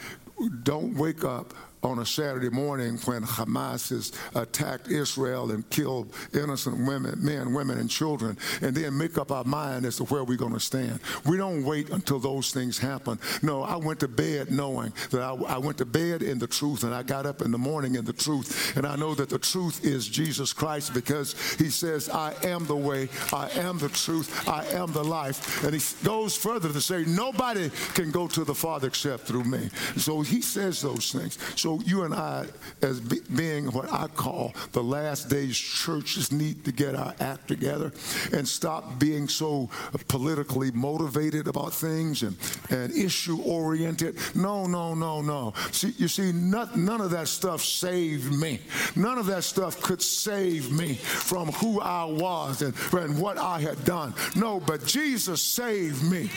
don't 0.62 0.95
wake 0.97 1.25
up 1.25 1.54
on 1.82 1.98
a 1.98 2.06
Saturday 2.06 2.48
morning 2.48 2.96
when 3.04 3.22
Hamas 3.22 3.90
has 3.90 4.12
attacked 4.34 4.88
Israel 4.88 5.50
and 5.50 5.68
killed 5.70 6.14
innocent 6.32 6.86
women, 6.86 7.24
men, 7.24 7.52
women, 7.52 7.78
and 7.78 7.90
children, 7.90 8.36
and 8.60 8.74
then 8.74 8.96
make 8.96 9.18
up 9.18 9.32
our 9.32 9.44
mind 9.44 9.84
as 9.84 9.96
to 9.96 10.04
where 10.04 10.22
we're 10.22 10.36
going 10.36 10.52
to 10.52 10.60
stand. 10.60 11.00
We 11.26 11.36
don't 11.36 11.64
wait 11.64 11.90
until 11.90 12.20
those 12.20 12.52
things 12.52 12.78
happen. 12.78 13.18
No, 13.42 13.62
I 13.62 13.76
went 13.76 14.00
to 14.00 14.08
bed 14.08 14.50
knowing 14.50 14.92
that 15.10 15.22
I, 15.22 15.32
I 15.32 15.58
went 15.58 15.78
to 15.78 15.84
bed 15.84 16.22
in 16.22 16.38
the 16.38 16.46
truth, 16.46 16.84
and 16.84 16.94
I 16.94 17.02
got 17.02 17.26
up 17.26 17.42
in 17.42 17.50
the 17.50 17.58
morning 17.58 17.96
in 17.96 18.04
the 18.04 18.12
truth, 18.12 18.76
and 18.76 18.86
I 18.86 18.94
know 18.96 19.14
that 19.14 19.28
the 19.28 19.38
truth 19.38 19.84
is 19.84 20.06
Jesus 20.06 20.52
Christ 20.52 20.94
because 20.94 21.34
He 21.58 21.68
says, 21.68 22.08
I 22.08 22.34
am 22.44 22.66
the 22.66 22.76
way, 22.76 23.08
I 23.32 23.50
am 23.56 23.78
the 23.78 23.88
truth, 23.88 24.48
I 24.48 24.64
am 24.66 24.92
the 24.92 25.04
life. 25.04 25.64
And 25.64 25.74
He 25.74 25.80
goes 26.04 26.36
further 26.36 26.72
to 26.72 26.80
say, 26.80 27.04
Nobody 27.04 27.70
can 27.94 28.10
go 28.12 28.28
to 28.28 28.44
the 28.44 28.54
Father 28.54 28.86
except 28.86 29.24
through 29.24 29.44
me. 29.44 29.68
So 29.96 30.20
He 30.20 30.40
says 30.40 30.80
those 30.80 31.10
things. 31.10 31.38
So 31.56 31.72
you 31.81 32.02
and 32.02 32.14
I, 32.14 32.47
as 32.83 33.00
be, 33.00 33.21
being 33.35 33.67
what 33.67 33.93
I 33.93 34.07
call 34.09 34.55
the 34.73 34.83
last 34.83 35.29
days 35.29 35.57
churches, 35.57 36.33
need 36.33 36.64
to 36.64 36.73
get 36.73 36.95
our 36.95 37.14
act 37.21 37.49
together 37.49 37.93
and 38.33 38.47
stop 38.47 38.99
being 38.99 39.29
so 39.29 39.69
politically 40.09 40.71
motivated 40.71 41.49
about 41.49 41.73
things 41.73 42.23
and, 42.23 42.37
and 42.71 42.93
issue 42.93 43.41
oriented. 43.43 44.17
No, 44.35 44.67
no, 44.67 44.95
no, 44.95 45.23
no. 45.23 45.55
See, 45.71 45.95
you 45.99 46.09
see, 46.09 46.33
not, 46.33 46.76
none 46.76 47.00
of 47.00 47.11
that 47.11 47.29
stuff 47.29 47.62
saved 47.62 48.33
me. 48.33 48.61
None 48.97 49.19
of 49.19 49.26
that 49.26 49.45
stuff 49.45 49.81
could 49.83 50.02
save 50.02 50.71
me 50.73 50.95
from 50.95 51.49
who 51.52 51.81
I 51.81 52.05
was 52.05 52.62
and, 52.62 52.75
and 52.93 53.21
what 53.21 53.38
I 53.38 53.61
had 53.61 53.85
done. 53.85 54.14
No, 54.37 54.61
but 54.61 54.85
Jesus 54.85 55.43
saved 55.43 56.02
me. 56.02 56.31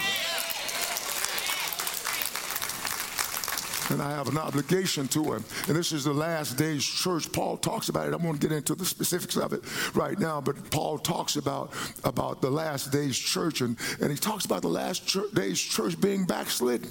And 3.89 4.01
I 4.01 4.11
have 4.11 4.27
an 4.27 4.37
obligation 4.37 5.07
to 5.09 5.33
him. 5.33 5.43
And 5.67 5.75
this 5.75 5.91
is 5.91 6.03
the 6.03 6.13
last 6.13 6.57
days 6.57 6.83
church. 6.83 7.31
Paul 7.31 7.57
talks 7.57 7.89
about 7.89 8.07
it. 8.07 8.13
I'm 8.13 8.21
going 8.21 8.37
to 8.37 8.47
get 8.47 8.55
into 8.55 8.75
the 8.75 8.85
specifics 8.85 9.37
of 9.37 9.53
it 9.53 9.61
right 9.95 10.17
now, 10.17 10.41
but 10.41 10.71
Paul 10.71 10.97
talks 10.97 11.35
about, 11.35 11.73
about 12.03 12.41
the 12.41 12.49
last 12.49 12.91
days 12.91 13.17
church, 13.17 13.61
and, 13.61 13.77
and 14.01 14.11
he 14.11 14.17
talks 14.17 14.45
about 14.45 14.61
the 14.61 14.69
last 14.69 15.07
church, 15.07 15.31
days 15.33 15.59
church 15.59 15.99
being 15.99 16.25
backslidden. 16.25 16.89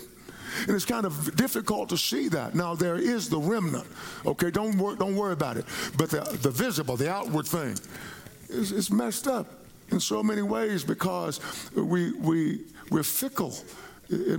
And 0.66 0.70
it's 0.70 0.84
kind 0.84 1.04
of 1.04 1.34
difficult 1.36 1.88
to 1.88 1.96
see 1.96 2.28
that. 2.28 2.54
Now 2.54 2.74
there 2.74 2.96
is 2.96 3.28
the 3.28 3.38
remnant. 3.38 3.86
Okay, 4.24 4.50
don't 4.50 4.76
worry, 4.78 4.96
don't 4.96 5.16
worry 5.16 5.32
about 5.32 5.56
it. 5.56 5.64
But 5.98 6.10
the, 6.10 6.20
the 6.42 6.50
visible, 6.50 6.96
the 6.96 7.10
outward 7.10 7.46
thing, 7.46 7.76
is, 8.48 8.70
is 8.70 8.90
messed 8.90 9.26
up 9.26 9.46
in 9.90 9.98
so 10.00 10.22
many 10.22 10.42
ways 10.42 10.84
because 10.84 11.40
we 11.74 12.12
we 12.12 12.62
we're 12.90 13.02
fickle 13.02 13.54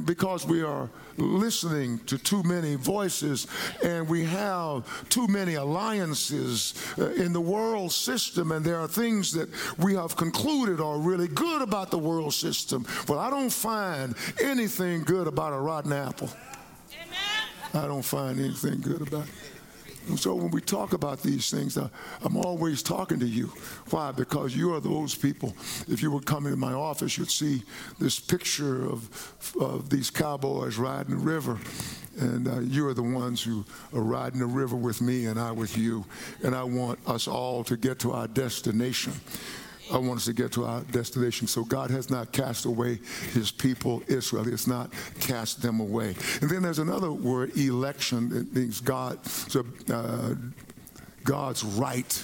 because 0.06 0.46
we 0.46 0.62
are 0.64 0.90
listening 1.18 2.00
to 2.00 2.18
too 2.18 2.44
many 2.44 2.76
voices 2.76 3.48
and 3.84 4.08
we 4.08 4.26
have 4.26 4.84
too 5.10 5.28
many 5.28 5.56
alliances 5.56 6.74
uh, 6.98 7.12
in 7.12 7.32
the 7.34 7.42
world 7.42 7.92
system. 7.92 8.52
And 8.52 8.66
there 8.66 8.80
are 8.80 8.88
things 8.88 9.32
that 9.34 9.50
we 9.78 9.96
have 9.96 10.16
concluded 10.16 10.82
are 10.82 10.98
really 10.98 11.28
good 11.28 11.62
about 11.62 11.92
the 11.92 11.98
world 11.98 12.34
system. 12.34 12.86
Well 13.08 13.20
i 13.20 13.30
don't 13.30 13.50
find 13.50 14.16
anything 14.42 15.04
good 15.04 15.28
about 15.28 15.54
a 15.54 15.60
rotten 15.60 15.94
apple. 15.94 16.30
Amen. 16.94 17.84
i 17.86 17.88
don't 17.88 18.04
find 18.04 18.40
anything 18.40 18.82
good 18.82 19.02
about 19.02 19.28
it 19.28 19.55
so 20.18 20.36
when 20.36 20.52
we 20.52 20.62
talk 20.62 20.94
about 20.94 21.22
these 21.22 21.50
things, 21.50 21.78
uh, 21.78 21.90
I'm 22.24 22.38
always 22.38 22.84
talking 22.84 23.20
to 23.20 23.26
you. 23.26 23.48
Why? 23.90 24.12
Because 24.12 24.56
you 24.56 24.74
are 24.74 24.80
those 24.80 25.16
people. 25.16 25.56
If 25.88 26.02
you 26.02 26.12
would 26.12 26.26
come 26.26 26.46
into 26.46 26.58
my 26.58 26.74
office, 26.74 27.18
you'd 27.18 27.32
see 27.32 27.64
this 28.00 28.20
picture 28.20 28.86
of, 28.86 29.34
of 29.60 29.90
these 29.90 30.10
cowboys 30.12 30.78
riding 30.78 31.18
the 31.18 31.24
river. 31.24 31.58
And 32.20 32.48
uh, 32.48 32.60
you 32.60 32.88
are 32.88 32.94
the 32.94 33.04
ones 33.04 33.44
who 33.44 33.66
are 33.94 34.02
riding 34.02 34.40
the 34.40 34.46
river 34.46 34.76
with 34.76 35.02
me 35.02 35.26
and 35.26 35.40
I 35.40 35.52
with 35.52 35.78
you. 35.78 36.06
And 36.44 36.56
I 36.56 36.64
want 36.64 37.00
us 37.08 37.28
all 37.28 37.64
to 37.66 37.76
get 37.76 38.00
to 38.00 38.12
our 38.12 38.28
destination. 38.28 39.14
I 39.92 39.98
want 39.98 40.18
us 40.18 40.26
to 40.26 40.34
get 40.34 40.52
to 40.54 40.66
our 40.66 40.82
destination. 40.82 41.48
So 41.48 41.64
God 41.64 41.92
has 41.92 42.10
not 42.10 42.32
cast 42.32 42.66
away 42.66 43.00
his 43.34 43.52
people, 43.52 44.04
Israel. 44.08 44.44
He 44.44 44.52
has 44.52 44.68
not 44.68 44.92
cast 45.20 45.62
them 45.62 45.80
away. 45.80 46.16
And 46.42 46.50
then 46.50 46.62
there's 46.62 46.80
another 46.80 47.12
word, 47.12 47.56
election. 47.58 48.36
It 48.36 48.56
means 48.56 48.82
God, 48.82 49.24
so, 49.26 49.66
uh, 49.92 50.36
God's 51.24 51.64
right 51.64 52.24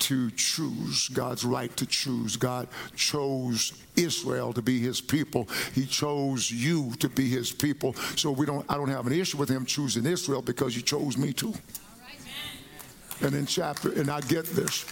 to 0.00 0.30
choose, 0.32 1.08
God's 1.08 1.44
right 1.44 1.74
to 1.76 1.86
choose. 1.86 2.36
God 2.36 2.68
chose 2.94 3.72
Israel 3.96 4.52
to 4.52 4.62
be 4.62 4.78
his 4.78 5.00
people. 5.00 5.48
He 5.74 5.86
chose 5.86 6.50
you 6.50 6.92
to 7.00 7.08
be 7.08 7.28
his 7.28 7.52
people. 7.52 7.94
So 8.16 8.30
we 8.30 8.46
don't 8.46 8.64
I 8.68 8.76
don't 8.76 8.88
have 8.88 9.06
an 9.06 9.12
issue 9.12 9.38
with 9.38 9.48
him 9.48 9.66
choosing 9.66 10.06
Israel 10.06 10.42
because 10.42 10.74
he 10.74 10.82
chose 10.82 11.16
me 11.18 11.32
too. 11.32 11.54
And 13.20 13.34
in 13.34 13.46
chapter, 13.46 13.92
and 13.92 14.08
I 14.10 14.20
get 14.20 14.46
this. 14.46 14.84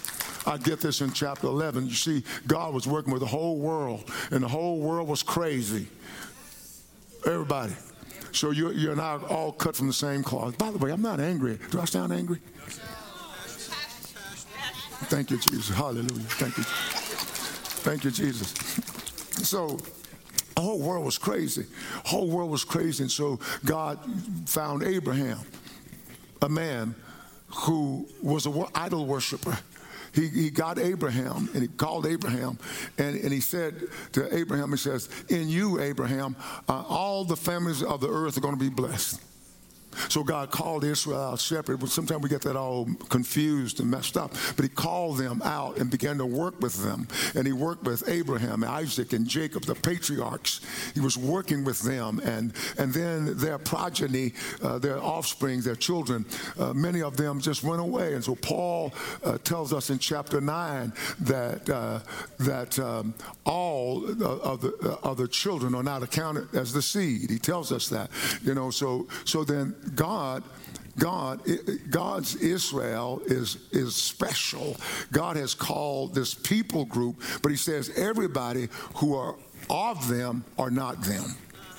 I 0.46 0.56
get 0.58 0.80
this 0.80 1.00
in 1.00 1.12
chapter 1.12 1.48
11. 1.48 1.86
You 1.86 1.94
see, 1.94 2.22
God 2.46 2.72
was 2.72 2.86
working 2.86 3.12
with 3.12 3.20
the 3.20 3.26
whole 3.26 3.58
world, 3.58 4.10
and 4.30 4.42
the 4.42 4.48
whole 4.48 4.78
world 4.78 5.08
was 5.08 5.22
crazy. 5.22 5.88
Everybody. 7.26 7.74
So 8.30 8.50
you, 8.50 8.70
you 8.70 8.92
and 8.92 9.00
I 9.00 9.14
are 9.14 9.26
all 9.26 9.52
cut 9.52 9.74
from 9.74 9.88
the 9.88 9.92
same 9.92 10.22
cloth. 10.22 10.56
By 10.58 10.70
the 10.70 10.78
way, 10.78 10.92
I'm 10.92 11.02
not 11.02 11.20
angry. 11.20 11.58
Do 11.70 11.80
I 11.80 11.84
sound 11.86 12.12
angry? 12.12 12.38
Thank 15.08 15.30
you, 15.30 15.38
Jesus. 15.38 15.68
Hallelujah. 15.70 16.08
Thank 16.08 16.56
you. 16.58 16.64
Thank 17.82 18.04
you, 18.04 18.10
Jesus. 18.10 18.50
So 19.48 19.78
the 20.54 20.60
whole 20.60 20.80
world 20.80 21.04
was 21.04 21.18
crazy. 21.18 21.66
The 22.02 22.08
whole 22.08 22.28
world 22.28 22.50
was 22.50 22.64
crazy. 22.64 23.04
And 23.04 23.10
so 23.10 23.40
God 23.64 23.98
found 24.46 24.82
Abraham, 24.82 25.38
a 26.42 26.48
man 26.48 26.94
who 27.48 28.06
was 28.22 28.46
an 28.46 28.64
idol 28.74 29.06
worshiper 29.06 29.58
he, 30.16 30.28
he 30.28 30.50
got 30.50 30.78
Abraham 30.78 31.48
and 31.52 31.62
he 31.62 31.68
called 31.68 32.06
Abraham 32.06 32.58
and, 32.98 33.16
and 33.16 33.32
he 33.32 33.40
said 33.40 33.74
to 34.12 34.34
Abraham, 34.34 34.70
he 34.70 34.76
says, 34.76 35.08
In 35.28 35.48
you, 35.48 35.80
Abraham, 35.80 36.34
uh, 36.68 36.84
all 36.88 37.24
the 37.24 37.36
families 37.36 37.82
of 37.82 38.00
the 38.00 38.08
earth 38.08 38.36
are 38.36 38.40
going 38.40 38.54
to 38.54 38.60
be 38.60 38.70
blessed. 38.70 39.20
So 40.08 40.22
God 40.22 40.50
called 40.50 40.84
Israel 40.84 41.20
out 41.20 41.40
separate, 41.40 41.78
but 41.78 41.88
sometimes 41.88 42.22
we 42.22 42.28
get 42.28 42.42
that 42.42 42.56
all 42.56 42.86
confused 43.08 43.80
and 43.80 43.90
messed 43.90 44.16
up. 44.16 44.34
But 44.56 44.64
he 44.64 44.68
called 44.68 45.18
them 45.18 45.42
out 45.44 45.78
and 45.78 45.90
began 45.90 46.18
to 46.18 46.26
work 46.26 46.60
with 46.60 46.82
them. 46.82 47.08
And 47.34 47.46
he 47.46 47.52
worked 47.52 47.84
with 47.84 48.08
Abraham, 48.08 48.64
Isaac, 48.64 49.12
and 49.12 49.26
Jacob, 49.26 49.64
the 49.64 49.74
patriarchs. 49.74 50.60
He 50.94 51.00
was 51.00 51.16
working 51.16 51.64
with 51.64 51.80
them. 51.82 52.20
And, 52.24 52.52
and 52.78 52.92
then 52.92 53.36
their 53.38 53.58
progeny, 53.58 54.32
uh, 54.62 54.78
their 54.78 54.98
offspring, 54.98 55.60
their 55.60 55.76
children, 55.76 56.24
uh, 56.58 56.72
many 56.72 57.02
of 57.02 57.16
them 57.16 57.40
just 57.40 57.62
went 57.62 57.80
away. 57.80 58.14
And 58.14 58.24
so 58.24 58.34
Paul 58.34 58.92
uh, 59.24 59.38
tells 59.38 59.72
us 59.72 59.90
in 59.90 59.98
chapter 59.98 60.40
9 60.40 60.92
that, 61.20 61.68
uh, 61.68 62.00
that 62.38 62.78
um, 62.78 63.14
all 63.44 64.06
of 64.06 64.60
the, 64.60 64.98
of 65.02 65.16
the 65.16 65.28
children 65.28 65.74
are 65.74 65.82
not 65.82 66.02
accounted 66.02 66.54
as 66.54 66.72
the 66.72 66.82
seed. 66.82 67.30
He 67.30 67.38
tells 67.38 67.72
us 67.72 67.88
that. 67.88 68.10
You 68.42 68.54
know, 68.54 68.70
so, 68.70 69.08
so 69.24 69.44
then 69.44 69.74
God 69.94 70.42
God, 70.98 71.42
God's 71.90 72.36
Israel 72.36 73.20
is, 73.26 73.58
is 73.70 73.94
special. 73.94 74.76
God 75.12 75.36
has 75.36 75.54
called 75.54 76.14
this 76.14 76.34
people 76.34 76.86
group, 76.86 77.20
but 77.42 77.50
he 77.50 77.56
says 77.56 77.90
everybody 77.96 78.68
who 78.96 79.14
are 79.14 79.36
of 79.68 80.08
them 80.08 80.44
are 80.58 80.70
not 80.70 81.02
them. 81.02 81.34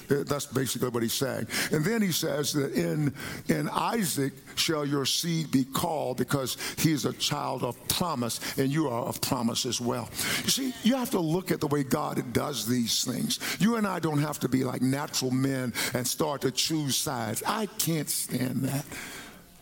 Uh, 0.10 0.24
that's 0.26 0.46
basically 0.46 0.90
what 0.90 1.04
he's 1.04 1.14
saying. 1.14 1.48
And 1.72 1.84
then 1.84 2.02
he 2.02 2.12
says 2.12 2.54
that 2.54 2.74
in, 2.74 3.14
in 3.48 3.70
Isaac 3.70 4.34
shall 4.56 4.86
your 4.86 5.06
seed 5.06 5.52
be 5.52 5.66
called 5.66 6.18
because 6.18 6.58
he 6.78 6.92
is 6.92 7.06
a 7.06 7.14
child 7.14 7.64
of 7.64 7.76
promise 7.88 8.40
and 8.58 8.72
you 8.72 8.88
are 8.90 9.04
of 9.04 9.22
promise 9.22 9.66
as 9.66 9.82
well. 9.82 10.10
You 10.44 10.50
see, 10.50 10.74
you 10.84 10.96
have 10.96 11.12
to 11.12 11.20
look 11.20 11.52
at 11.52 11.60
the 11.60 11.68
way 11.68 11.84
God 11.84 12.34
does 12.34 12.68
these 12.68 13.04
things. 13.04 13.40
You 13.60 13.76
and 13.76 13.86
I 13.86 14.00
don't 14.00 14.20
have 14.20 14.40
to 14.40 14.50
be 14.50 14.64
like 14.64 14.82
natural 14.82 15.32
men 15.32 15.74
and 15.94 16.08
start 16.08 16.42
to 16.42 16.52
choose 16.52 16.96
sides. 16.96 17.44
I 17.46 17.66
can't 17.66 18.10
stand 18.10 18.64
that 18.64 18.86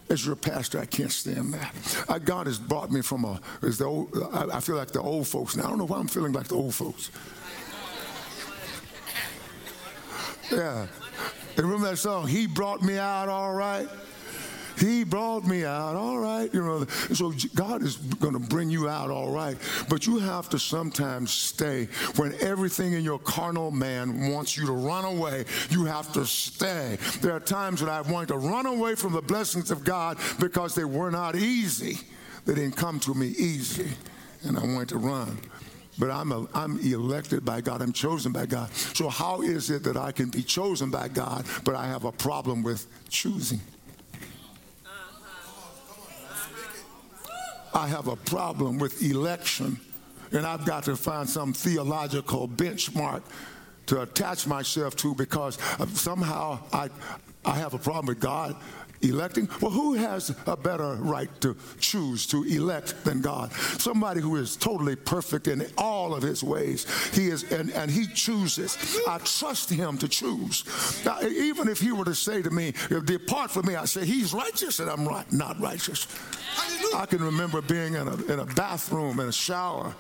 as 0.09 0.25
your 0.25 0.35
pastor, 0.35 0.79
I 0.79 0.85
can't 0.85 1.11
stand 1.11 1.53
that. 1.53 2.05
I, 2.07 2.19
God 2.19 2.47
has 2.47 2.59
brought 2.59 2.91
me 2.91 3.01
from 3.01 3.25
a, 3.25 3.39
as 3.63 3.79
the 3.79 3.85
old, 3.85 4.09
I, 4.33 4.57
I, 4.57 4.59
feel 4.59 4.75
like 4.75 4.91
the 4.91 5.01
old 5.01 5.27
folks. 5.27 5.55
Now, 5.55 5.65
I 5.65 5.69
don't 5.69 5.79
know 5.79 5.87
why 5.87 5.97
I'm 5.97 6.07
feeling 6.07 6.33
like 6.33 6.47
the 6.47 6.55
old 6.55 6.75
folks. 6.75 7.09
Yeah. 10.51 10.87
And 11.57 11.65
remember 11.65 11.89
that 11.89 11.97
song, 11.97 12.27
He 12.27 12.47
Brought 12.47 12.81
Me 12.81 12.97
Out 12.97 13.29
All 13.29 13.53
Right? 13.53 13.87
He 14.77 15.03
brought 15.03 15.45
me 15.45 15.63
out, 15.63 15.95
all 15.95 16.19
right. 16.19 16.53
You 16.53 16.61
know, 16.61 16.85
so 17.13 17.33
God 17.53 17.81
is 17.81 17.95
going 17.95 18.33
to 18.33 18.39
bring 18.39 18.69
you 18.69 18.89
out, 18.89 19.09
all 19.09 19.31
right. 19.31 19.57
But 19.89 20.05
you 20.05 20.19
have 20.19 20.49
to 20.49 20.59
sometimes 20.59 21.31
stay 21.31 21.87
when 22.17 22.33
everything 22.41 22.93
in 22.93 23.03
your 23.03 23.19
carnal 23.19 23.71
man 23.71 24.31
wants 24.31 24.57
you 24.57 24.65
to 24.65 24.73
run 24.73 25.05
away. 25.05 25.45
You 25.69 25.85
have 25.85 26.11
to 26.13 26.25
stay. 26.25 26.97
There 27.21 27.33
are 27.33 27.39
times 27.39 27.81
when 27.81 27.89
I've 27.89 28.09
wanted 28.09 28.29
to 28.29 28.37
run 28.37 28.65
away 28.65 28.95
from 28.95 29.13
the 29.13 29.21
blessings 29.21 29.71
of 29.71 29.83
God 29.83 30.17
because 30.39 30.75
they 30.75 30.85
were 30.85 31.11
not 31.11 31.35
easy. 31.35 31.99
They 32.45 32.55
didn't 32.55 32.75
come 32.75 32.99
to 33.01 33.13
me 33.13 33.27
easy, 33.27 33.87
and 34.43 34.57
I 34.57 34.61
wanted 34.61 34.89
to 34.89 34.97
run 34.97 35.39
but 35.97 36.11
I'm, 36.11 36.31
a, 36.31 36.47
I'm 36.53 36.79
elected 36.79 37.45
by 37.45 37.61
God. 37.61 37.81
I'm 37.81 37.93
chosen 37.93 38.31
by 38.31 38.45
God. 38.45 38.71
So, 38.73 39.09
how 39.09 39.41
is 39.41 39.69
it 39.69 39.83
that 39.83 39.97
I 39.97 40.11
can 40.11 40.29
be 40.29 40.43
chosen 40.43 40.91
by 40.91 41.07
God, 41.07 41.45
but 41.63 41.75
I 41.75 41.87
have 41.87 42.05
a 42.05 42.11
problem 42.11 42.63
with 42.63 42.87
choosing? 43.09 43.61
I 47.73 47.87
have 47.87 48.07
a 48.07 48.15
problem 48.15 48.77
with 48.77 49.03
election, 49.03 49.77
and 50.31 50.45
I've 50.45 50.65
got 50.65 50.83
to 50.85 50.95
find 50.95 51.29
some 51.29 51.51
theological 51.51 52.47
benchmark 52.47 53.21
to 53.87 54.01
attach 54.01 54.47
myself 54.47 54.95
to 54.97 55.13
because 55.13 55.57
somehow 55.93 56.59
I, 56.71 56.89
I 57.45 57.55
have 57.55 57.73
a 57.73 57.79
problem 57.79 58.07
with 58.07 58.19
God 58.19 58.55
electing. 59.01 59.47
Well, 59.61 59.71
who 59.71 59.93
has 59.93 60.35
a 60.47 60.57
better 60.57 60.95
right 60.95 61.29
to 61.41 61.55
choose 61.79 62.25
to 62.27 62.43
elect 62.43 63.03
than 63.03 63.21
God? 63.21 63.51
Somebody 63.53 64.21
who 64.21 64.35
is 64.37 64.55
totally 64.55 64.95
perfect 64.95 65.47
in 65.47 65.65
all 65.77 66.13
of 66.13 66.23
his 66.23 66.43
ways. 66.43 66.85
He 67.13 67.27
is, 67.27 67.43
and, 67.51 67.71
and 67.71 67.89
he 67.89 68.07
chooses. 68.07 68.77
I 69.07 69.19
trust 69.19 69.69
him 69.69 69.97
to 69.99 70.07
choose. 70.07 70.63
Now, 71.05 71.21
even 71.21 71.67
if 71.67 71.79
he 71.79 71.91
were 71.91 72.05
to 72.05 72.15
say 72.15 72.41
to 72.41 72.49
me, 72.49 72.73
Depart 73.05 73.51
from 73.51 73.67
me, 73.67 73.75
I 73.75 73.85
say, 73.85 74.05
He's 74.05 74.33
righteous 74.33 74.79
and 74.79 74.89
I'm 74.89 75.07
right, 75.07 75.29
not 75.31 75.59
righteous. 75.59 76.07
I 76.95 77.05
can 77.05 77.23
remember 77.23 77.61
being 77.61 77.95
in 77.95 78.07
a, 78.07 78.15
in 78.25 78.39
a 78.39 78.45
bathroom, 78.45 79.19
in 79.19 79.27
a 79.27 79.33
shower, 79.33 79.93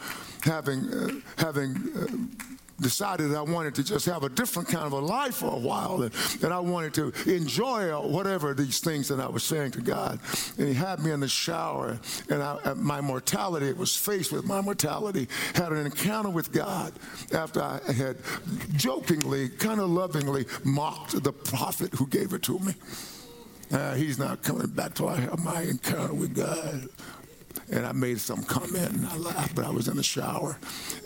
having, 0.43 0.93
uh, 0.93 1.09
having 1.37 1.75
uh, 1.95 2.45
decided 2.79 3.33
I 3.33 3.41
wanted 3.41 3.75
to 3.75 3.83
just 3.83 4.05
have 4.05 4.23
a 4.23 4.29
different 4.29 4.67
kind 4.69 4.85
of 4.85 4.91
a 4.93 4.99
life 4.99 5.35
for 5.35 5.53
a 5.53 5.57
while 5.57 6.01
and, 6.01 6.13
and 6.43 6.53
I 6.53 6.59
wanted 6.59 6.93
to 6.95 7.13
enjoy 7.31 7.91
whatever 8.01 8.53
these 8.53 8.79
things 8.79 9.07
that 9.07 9.19
I 9.19 9.27
was 9.27 9.43
saying 9.43 9.71
to 9.71 9.81
God. 9.81 10.19
And 10.57 10.67
He 10.67 10.73
had 10.73 10.99
me 10.99 11.11
in 11.11 11.19
the 11.19 11.27
shower, 11.27 11.99
and 12.29 12.43
I, 12.43 12.73
my 12.75 13.01
mortality 13.01 13.71
was 13.73 13.95
faced 13.95 14.31
with 14.31 14.45
my 14.45 14.61
mortality, 14.61 15.27
had 15.53 15.71
an 15.71 15.85
encounter 15.85 16.29
with 16.29 16.51
God 16.51 16.93
after 17.33 17.61
I 17.61 17.79
had 17.91 18.17
jokingly, 18.75 19.49
kind 19.49 19.79
of 19.79 19.89
lovingly 19.89 20.45
mocked 20.63 21.21
the 21.23 21.33
prophet 21.33 21.93
who 21.93 22.07
gave 22.07 22.33
it 22.33 22.43
to 22.43 22.59
me. 22.59 22.73
Uh, 23.71 23.95
he's 23.95 24.19
not 24.19 24.43
coming 24.43 24.67
back 24.67 24.93
till 24.93 25.09
I 25.09 25.19
have 25.21 25.43
my 25.43 25.61
encounter 25.61 26.13
with 26.13 26.35
God. 26.35 26.87
And 27.71 27.85
I 27.85 27.93
made 27.93 28.19
some 28.19 28.43
comment 28.43 28.91
and 28.91 29.07
I 29.07 29.17
laughed, 29.17 29.55
but 29.55 29.65
I 29.65 29.71
was 29.71 29.87
in 29.87 29.97
the 29.97 30.03
shower 30.03 30.57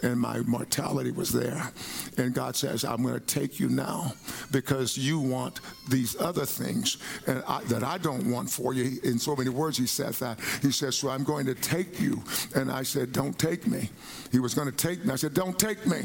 and 0.03 0.19
my 0.19 0.39
mortality 0.39 1.11
was 1.11 1.31
there. 1.31 1.71
And 2.17 2.33
God 2.33 2.55
says, 2.55 2.83
I'm 2.83 3.01
going 3.01 3.13
to 3.13 3.25
take 3.25 3.59
you 3.59 3.69
now 3.69 4.13
because 4.51 4.97
you 4.97 5.19
want 5.19 5.61
these 5.87 6.19
other 6.19 6.45
things 6.45 6.97
and 7.27 7.43
I, 7.47 7.63
that 7.65 7.83
I 7.83 7.97
don't 7.97 8.29
want 8.29 8.49
for 8.49 8.73
you. 8.73 8.99
In 9.03 9.19
so 9.19 9.35
many 9.35 9.49
words, 9.49 9.77
he 9.77 9.85
said 9.85 10.13
that. 10.15 10.39
He 10.61 10.71
says, 10.71 10.97
So 10.97 11.09
I'm 11.09 11.23
going 11.23 11.45
to 11.45 11.55
take 11.55 11.99
you. 11.99 12.21
And 12.55 12.69
I 12.69 12.83
said, 12.83 13.13
Don't 13.13 13.37
take 13.39 13.65
me. 13.65 13.89
He 14.31 14.39
was 14.39 14.53
going 14.53 14.69
to 14.69 14.75
take 14.75 15.05
me. 15.05 15.13
I 15.13 15.15
said, 15.15 15.33
Don't 15.33 15.57
take 15.57 15.85
me. 15.85 16.01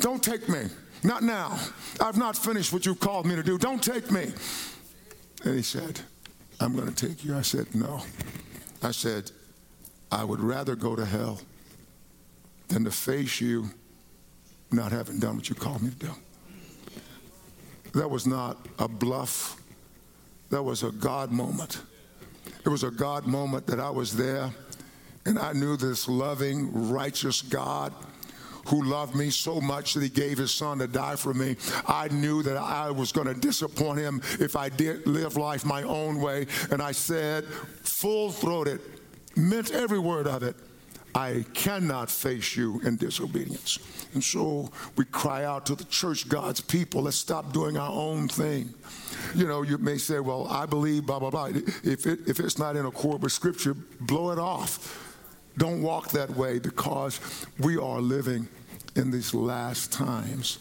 Don't 0.00 0.22
take 0.22 0.48
me. 0.48 0.64
Not 1.02 1.22
now. 1.22 1.58
I've 2.00 2.16
not 2.16 2.36
finished 2.36 2.72
what 2.72 2.86
you've 2.86 3.00
called 3.00 3.26
me 3.26 3.36
to 3.36 3.42
do. 3.42 3.58
Don't 3.58 3.82
take 3.82 4.10
me. 4.10 4.32
And 5.44 5.54
he 5.54 5.62
said, 5.62 6.00
I'm 6.60 6.74
going 6.74 6.92
to 6.92 7.08
take 7.08 7.24
you. 7.24 7.36
I 7.36 7.42
said, 7.42 7.74
No. 7.74 8.02
I 8.82 8.90
said, 8.90 9.30
I 10.10 10.24
would 10.24 10.40
rather 10.40 10.76
go 10.76 10.96
to 10.96 11.04
hell 11.04 11.40
than 12.68 12.84
to 12.84 12.90
face 12.90 13.40
you 13.40 13.70
not 14.70 14.92
having 14.92 15.18
done 15.18 15.36
what 15.36 15.48
you 15.48 15.54
called 15.54 15.82
me 15.82 15.90
to 15.90 15.96
do. 15.96 16.12
That 17.94 18.10
was 18.10 18.26
not 18.26 18.66
a 18.78 18.88
bluff, 18.88 19.60
that 20.50 20.62
was 20.62 20.82
a 20.82 20.90
God 20.90 21.30
moment. 21.30 21.80
It 22.64 22.68
was 22.68 22.84
a 22.84 22.90
God 22.90 23.26
moment 23.26 23.66
that 23.68 23.80
I 23.80 23.90
was 23.90 24.16
there 24.16 24.50
and 25.24 25.38
I 25.38 25.52
knew 25.52 25.76
this 25.76 26.08
loving, 26.08 26.90
righteous 26.90 27.42
God 27.42 27.92
who 28.66 28.82
loved 28.82 29.14
me 29.14 29.30
so 29.30 29.60
much 29.60 29.94
that 29.94 30.02
he 30.02 30.08
gave 30.08 30.38
his 30.38 30.52
son 30.52 30.78
to 30.78 30.86
die 30.86 31.16
for 31.16 31.32
me. 31.32 31.56
I 31.86 32.08
knew 32.08 32.42
that 32.42 32.56
I 32.56 32.90
was 32.90 33.12
going 33.12 33.28
to 33.28 33.34
disappoint 33.34 33.98
him 33.98 34.20
if 34.40 34.56
I 34.56 34.68
did 34.68 35.06
live 35.06 35.36
life 35.36 35.64
my 35.64 35.82
own 35.84 36.20
way. 36.20 36.46
And 36.70 36.82
I 36.82 36.92
said, 36.92 37.44
full 37.44 38.30
throated, 38.32 38.80
meant 39.36 39.70
every 39.72 39.98
word 39.98 40.26
of 40.26 40.42
it. 40.42 40.56
I 41.14 41.46
cannot 41.54 42.10
face 42.10 42.56
you 42.56 42.80
in 42.84 42.96
disobedience. 42.96 43.78
And 44.12 44.22
so 44.22 44.70
we 44.96 45.06
cry 45.06 45.44
out 45.44 45.64
to 45.66 45.74
the 45.74 45.84
church, 45.84 46.28
God's 46.28 46.60
people, 46.60 47.02
let's 47.02 47.16
stop 47.16 47.52
doing 47.54 47.78
our 47.78 47.90
own 47.90 48.28
thing. 48.28 48.74
You 49.34 49.46
know, 49.46 49.62
you 49.62 49.78
may 49.78 49.96
say, 49.96 50.20
well, 50.20 50.46
I 50.48 50.66
believe, 50.66 51.06
blah, 51.06 51.18
blah, 51.18 51.30
blah. 51.30 51.46
If, 51.82 52.06
it, 52.06 52.20
if 52.26 52.38
it's 52.38 52.58
not 52.58 52.76
in 52.76 52.84
accord 52.84 53.22
with 53.22 53.32
Scripture, 53.32 53.74
blow 54.00 54.30
it 54.30 54.38
off. 54.38 55.16
Don't 55.56 55.82
walk 55.82 56.10
that 56.10 56.28
way 56.30 56.58
because 56.58 57.46
we 57.60 57.78
are 57.78 58.00
living 58.00 58.46
in 58.94 59.10
these 59.10 59.32
last 59.32 59.92
times 59.92 60.58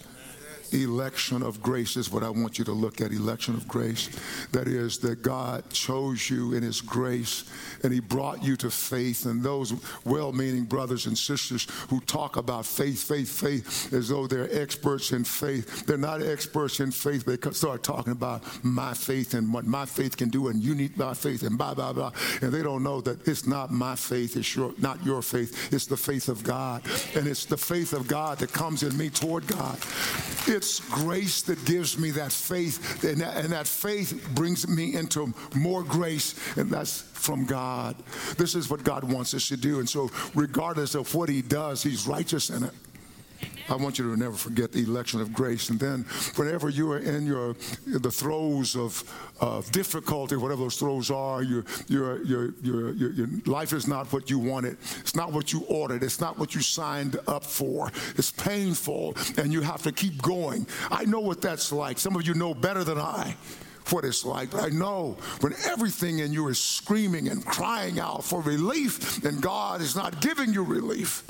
election 0.74 1.44
of 1.44 1.62
grace 1.62 1.96
is 1.96 2.12
what 2.12 2.24
I 2.24 2.30
want 2.30 2.58
you 2.60 2.66
to 2.66 2.72
look 2.72 3.02
at 3.02 3.12
election 3.12 3.56
of 3.56 3.68
grace. 3.68 4.10
That 4.52 4.68
is, 4.68 4.98
that 5.00 5.22
God 5.22 5.70
chose 5.70 6.30
you 6.30 6.54
in 6.54 6.64
His 6.64 6.82
grace 6.82 7.46
and 7.84 7.94
He 7.94 8.00
brought 8.00 8.44
you 8.44 8.56
to 8.58 8.70
faith. 8.70 9.26
And 9.26 9.44
those 9.44 9.74
well 10.06 10.32
meaning 10.32 10.64
brothers 10.64 11.06
and 11.06 11.18
sisters 11.18 11.68
who 11.90 12.00
talk 12.02 12.38
about 12.38 12.66
faith, 12.66 13.04
faith, 13.04 13.30
faith 13.30 13.94
as 13.94 14.10
though 14.10 14.28
they're 14.28 14.50
experts 14.52 15.12
in 15.12 15.24
faith, 15.24 15.86
they're 15.86 15.98
not 15.98 16.22
experts 16.22 16.80
in 16.80 16.92
faith. 16.92 17.26
They 17.26 17.38
start 17.52 17.84
talking 17.84 18.12
about 18.12 18.44
my 18.64 18.94
faith 18.94 19.34
and 19.34 19.54
what 19.54 19.66
my 19.66 19.86
faith 19.86 20.18
can 20.18 20.30
do, 20.30 20.48
and 20.48 20.64
you 20.64 20.76
need 20.76 20.98
my 20.98 21.14
faith, 21.14 21.44
and 21.44 21.58
blah, 21.58 21.74
blah, 21.74 21.94
blah. 21.94 22.12
And 22.42 22.52
they 22.52 22.64
don't 22.64 22.84
know 22.84 23.02
that 23.02 23.28
it's 23.28 23.48
not 23.48 23.72
my 23.72 23.96
faith, 23.96 24.36
it's 24.36 24.56
your, 24.56 24.74
not 24.78 25.04
your 25.06 25.22
faith, 25.22 25.74
it's 25.74 25.86
the 25.86 25.98
faith 25.98 26.30
of 26.30 26.44
God. 26.44 26.84
And 27.16 27.28
it's 27.28 27.46
the 27.46 27.58
faith 27.58 27.94
of 27.94 28.08
God 28.08 28.40
that 28.40 28.52
comes 28.52 28.84
in 28.84 28.96
me 28.98 29.10
toward 29.10 29.48
God. 29.48 29.78
It's 30.56 30.80
grace 30.90 31.42
that 31.44 31.64
gives 31.66 31.98
me 32.00 32.12
that 32.12 32.32
faith, 32.32 33.04
and 33.04 33.20
that, 33.20 33.38
and 33.38 33.52
that 33.52 33.68
faith 33.68 34.28
brings 34.34 34.68
me 34.68 34.96
into 34.96 35.34
more 35.54 35.84
grace, 35.84 36.36
and 36.58 36.72
that's 36.72 37.02
from 37.02 37.46
God. 37.46 37.96
This 38.38 38.56
is 38.56 38.70
what 38.70 38.84
God 38.84 39.04
wants 39.04 39.34
us 39.34 39.50
to 39.50 39.58
do. 39.58 39.80
And 39.80 39.90
so, 39.90 40.10
regardless 40.34 40.96
of 40.96 41.14
what 41.14 41.28
He 41.28 41.42
does, 41.42 41.84
He's 41.84 42.08
righteous 42.08 42.50
in 42.50 42.64
it. 42.64 42.72
I 43.70 43.76
want 43.76 43.98
you 43.98 44.14
to 44.14 44.20
never 44.20 44.36
forget 44.36 44.72
the 44.72 44.84
election 44.84 45.22
of 45.22 45.34
grace. 45.34 45.70
And 45.70 45.80
then, 45.80 46.06
whenever 46.36 46.70
you 46.70 46.92
are 46.92 47.00
in 47.00 47.26
your 47.26 47.56
the 47.88 48.12
throes 48.12 48.76
of, 48.76 49.04
of 49.42 49.72
difficulty, 49.72 50.36
whatever 50.36 50.64
those 50.64 50.78
throes 50.78 51.10
are, 51.10 51.42
your, 51.42 51.66
your, 51.88 52.24
your, 52.24 52.54
your, 52.62 52.94
your 52.94 53.28
life 53.46 53.74
is 53.74 53.88
not 53.88 54.12
what 54.14 54.30
you 54.30 54.38
wanted. 54.38 54.78
It's 55.00 55.16
not 55.16 55.32
what 55.32 55.52
you 55.52 55.66
ordered. 55.68 56.04
It's 56.04 56.22
not 56.22 56.38
what 56.38 56.54
you 56.54 56.62
signed 56.62 57.18
up 57.28 57.44
for. 57.44 57.92
It's 58.18 58.32
painful, 58.32 59.16
and 59.38 59.52
you 59.52 59.62
have 59.62 59.82
to 59.84 59.92
keep 59.92 60.22
going. 60.22 60.68
I 60.92 61.06
know 61.06 61.20
what 61.20 61.42
that's 61.42 61.72
like. 61.72 61.98
Some 61.98 62.16
of 62.16 62.28
you 62.28 62.34
know 62.34 62.54
better 62.54 62.84
than 62.84 62.98
I 62.98 63.36
what 63.92 64.06
it's 64.06 64.26
like. 64.26 64.52
But 64.52 64.64
I 64.64 64.70
know 64.70 65.18
when 65.42 65.54
everything 65.66 66.20
in 66.20 66.34
you 66.34 66.48
is 66.48 66.60
screaming 66.60 67.28
and 67.28 67.46
crying 67.46 68.00
out 68.00 68.24
for 68.24 68.42
relief, 68.42 69.24
and 69.24 69.42
God 69.42 69.82
is 69.82 69.96
not 69.96 70.22
giving 70.22 70.54
you 70.54 70.64
relief. 70.64 71.24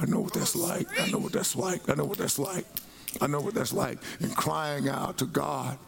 I 0.00 0.06
know 0.06 0.20
what 0.20 0.32
that's 0.32 0.56
like. 0.56 0.88
I 0.98 1.10
know 1.10 1.18
what 1.18 1.32
that's 1.32 1.54
like. 1.54 1.88
I 1.88 1.94
know 1.94 2.04
what 2.04 2.18
that's 2.18 2.38
like. 2.38 2.64
I 3.20 3.26
know 3.26 3.40
what 3.40 3.54
that's 3.54 3.72
like. 3.72 3.98
And 4.20 4.34
crying 4.34 4.88
out 4.88 5.18
to 5.18 5.26
God. 5.26 5.78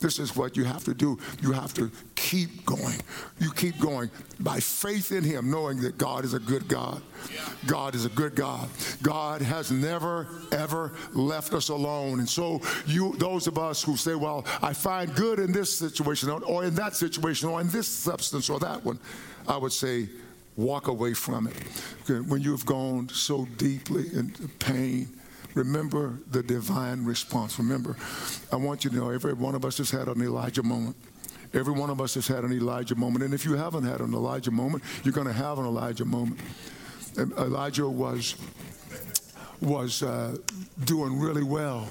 This 0.00 0.20
is 0.20 0.36
what 0.36 0.56
you 0.56 0.62
have 0.62 0.84
to 0.84 0.94
do. 0.94 1.18
You 1.42 1.50
have 1.50 1.74
to 1.74 1.90
keep 2.14 2.64
going. 2.64 2.94
You 3.40 3.50
keep 3.50 3.80
going 3.80 4.10
by 4.38 4.60
faith 4.60 5.10
in 5.10 5.24
Him, 5.24 5.50
knowing 5.50 5.80
that 5.80 5.98
God 5.98 6.24
is 6.24 6.34
a 6.34 6.38
good 6.38 6.68
God. 6.68 7.02
God 7.66 7.96
is 7.96 8.04
a 8.04 8.08
good 8.10 8.36
God. 8.36 8.68
God 9.02 9.42
has 9.42 9.72
never, 9.72 10.28
ever 10.52 10.92
left 11.14 11.52
us 11.52 11.68
alone. 11.68 12.20
And 12.20 12.28
so, 12.28 12.60
you, 12.86 13.16
those 13.16 13.48
of 13.48 13.58
us 13.58 13.82
who 13.82 13.96
say, 13.96 14.14
Well, 14.14 14.46
I 14.62 14.72
find 14.72 15.12
good 15.16 15.40
in 15.40 15.50
this 15.50 15.76
situation, 15.76 16.30
or 16.30 16.64
in 16.64 16.76
that 16.76 16.94
situation, 16.94 17.48
or 17.48 17.60
in 17.60 17.68
this 17.68 17.88
substance, 17.88 18.48
or 18.48 18.60
that 18.60 18.84
one, 18.84 19.00
I 19.48 19.56
would 19.56 19.72
say, 19.72 20.08
walk 20.58 20.88
away 20.88 21.14
from 21.14 21.46
it. 21.46 21.54
When 22.28 22.42
you've 22.42 22.66
gone 22.66 23.08
so 23.08 23.46
deeply 23.56 24.06
into 24.12 24.48
pain, 24.58 25.08
remember 25.54 26.18
the 26.30 26.42
divine 26.42 27.04
response. 27.04 27.58
Remember, 27.58 27.96
I 28.52 28.56
want 28.56 28.84
you 28.84 28.90
to 28.90 28.96
know 28.96 29.10
every 29.10 29.34
one 29.34 29.54
of 29.54 29.64
us 29.64 29.78
has 29.78 29.90
had 29.90 30.08
an 30.08 30.20
Elijah 30.20 30.64
moment. 30.64 30.96
Every 31.54 31.72
one 31.72 31.90
of 31.90 32.00
us 32.00 32.14
has 32.14 32.26
had 32.26 32.44
an 32.44 32.52
Elijah 32.52 32.96
moment. 32.96 33.24
And 33.24 33.32
if 33.32 33.44
you 33.44 33.54
haven't 33.54 33.84
had 33.84 34.00
an 34.00 34.12
Elijah 34.12 34.50
moment, 34.50 34.82
you're 35.04 35.14
going 35.14 35.28
to 35.28 35.32
have 35.32 35.58
an 35.58 35.64
Elijah 35.64 36.04
moment. 36.04 36.40
Elijah 37.16 37.88
was, 37.88 38.34
was 39.60 40.02
uh, 40.02 40.36
doing 40.84 41.18
really 41.18 41.44
well 41.44 41.88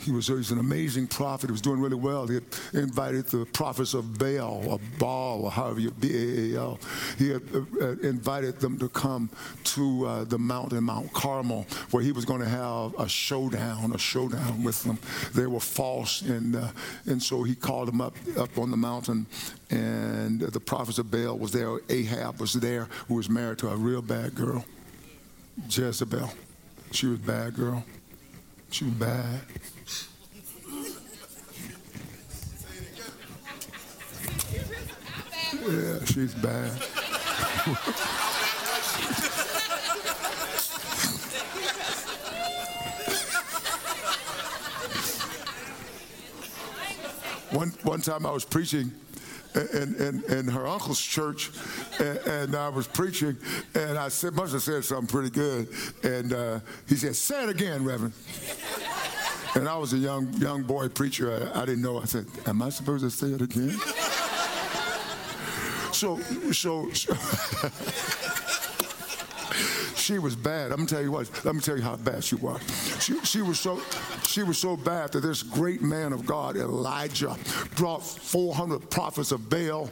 he 0.00 0.12
was 0.12 0.28
he's 0.28 0.50
an 0.50 0.58
amazing 0.58 1.06
prophet. 1.06 1.48
He 1.48 1.52
was 1.52 1.60
doing 1.60 1.80
really 1.80 1.96
well. 1.96 2.26
He 2.26 2.34
had 2.34 2.44
invited 2.72 3.26
the 3.26 3.44
prophets 3.46 3.94
of 3.94 4.18
Baal 4.18 4.62
or 4.68 4.80
Baal 4.98 5.44
or 5.44 5.50
however 5.50 5.80
you 5.80 5.90
B 5.90 6.08
A 6.14 6.56
A 6.56 6.60
L. 6.60 6.78
He 7.18 7.30
had 7.30 7.42
uh, 7.54 7.58
uh, 7.80 7.90
invited 8.02 8.60
them 8.60 8.78
to 8.78 8.88
come 8.88 9.30
to 9.64 10.06
uh, 10.06 10.24
the 10.24 10.38
mountain, 10.38 10.84
Mount 10.84 11.12
Carmel, 11.12 11.66
where 11.90 12.02
he 12.02 12.12
was 12.12 12.24
going 12.24 12.40
to 12.40 12.48
have 12.48 12.94
a 12.98 13.08
showdown, 13.08 13.92
a 13.92 13.98
showdown 13.98 14.62
with 14.62 14.82
them. 14.84 14.98
They 15.34 15.46
were 15.46 15.60
false, 15.60 16.22
and 16.22 16.56
uh, 16.56 16.68
and 17.06 17.22
so 17.22 17.42
he 17.42 17.54
called 17.54 17.88
them 17.88 18.00
up 18.00 18.14
up 18.36 18.58
on 18.58 18.70
the 18.70 18.76
mountain, 18.76 19.26
and 19.70 20.40
the 20.40 20.60
prophets 20.60 20.98
of 20.98 21.10
Baal 21.10 21.38
was 21.38 21.52
there. 21.52 21.78
Ahab 21.88 22.40
was 22.40 22.52
there, 22.54 22.88
who 23.08 23.14
was 23.14 23.28
married 23.28 23.58
to 23.58 23.68
a 23.68 23.76
real 23.76 24.02
bad 24.02 24.34
girl, 24.34 24.64
Jezebel. 25.68 26.30
She 26.92 27.06
was 27.06 27.18
bad 27.18 27.54
girl. 27.54 27.84
She 28.70 28.84
was 28.84 28.94
bad. 28.94 29.40
Yeah, 35.60 36.04
she's 36.04 36.34
bad. 36.34 36.70
one, 47.50 47.68
one 47.82 48.00
time 48.00 48.24
I 48.24 48.30
was 48.30 48.44
preaching 48.44 48.92
in, 49.54 49.96
in, 49.96 50.22
in 50.28 50.48
her 50.48 50.66
uncle's 50.66 51.00
church, 51.00 51.50
and, 51.98 52.18
and, 52.18 52.54
I 52.54 52.68
was 52.68 52.86
preaching, 52.86 53.36
and 53.74 53.98
I 53.98 54.08
said, 54.08 54.34
must 54.34 54.52
have 54.52 54.62
said 54.62 54.84
something 54.84 55.06
pretty 55.08 55.30
good. 55.30 55.68
And 56.04 56.32
uh, 56.32 56.60
he 56.86 56.94
said, 56.96 57.16
Say 57.16 57.44
it 57.44 57.48
again, 57.48 57.84
Reverend. 57.84 58.12
And 59.54 59.68
I 59.68 59.76
was 59.76 59.92
a 59.92 59.96
young 59.96 60.32
young 60.34 60.62
boy 60.62 60.88
preacher. 60.88 61.50
I, 61.54 61.62
I 61.62 61.66
didn't 61.66 61.82
know. 61.82 62.00
I 62.00 62.04
said, 62.04 62.26
Am 62.46 62.62
I 62.62 62.68
supposed 62.68 63.02
to 63.02 63.10
say 63.10 63.28
it 63.28 63.40
again? 63.42 63.76
So, 65.98 66.18
so, 66.52 66.90
so 66.92 67.14
she 69.96 70.18
was 70.18 70.36
bad. 70.36 70.70
I'm 70.70 70.78
gonna 70.78 70.88
tell 70.88 71.02
you 71.02 71.12
what. 71.12 71.30
Let 71.44 71.54
me 71.54 71.60
tell 71.60 71.76
you 71.76 71.82
how 71.82 71.96
bad 71.96 72.24
she 72.24 72.36
was. 72.36 72.60
She, 73.02 73.18
she 73.24 73.42
was 73.42 73.58
so 73.58 73.80
she 74.24 74.42
was 74.42 74.58
so 74.58 74.76
bad 74.76 75.12
that 75.12 75.20
this 75.20 75.42
great 75.42 75.82
man 75.82 76.12
of 76.12 76.24
God, 76.24 76.56
Elijah, 76.56 77.36
brought 77.76 78.04
400 78.04 78.90
prophets 78.90 79.32
of 79.32 79.50
Baal 79.50 79.90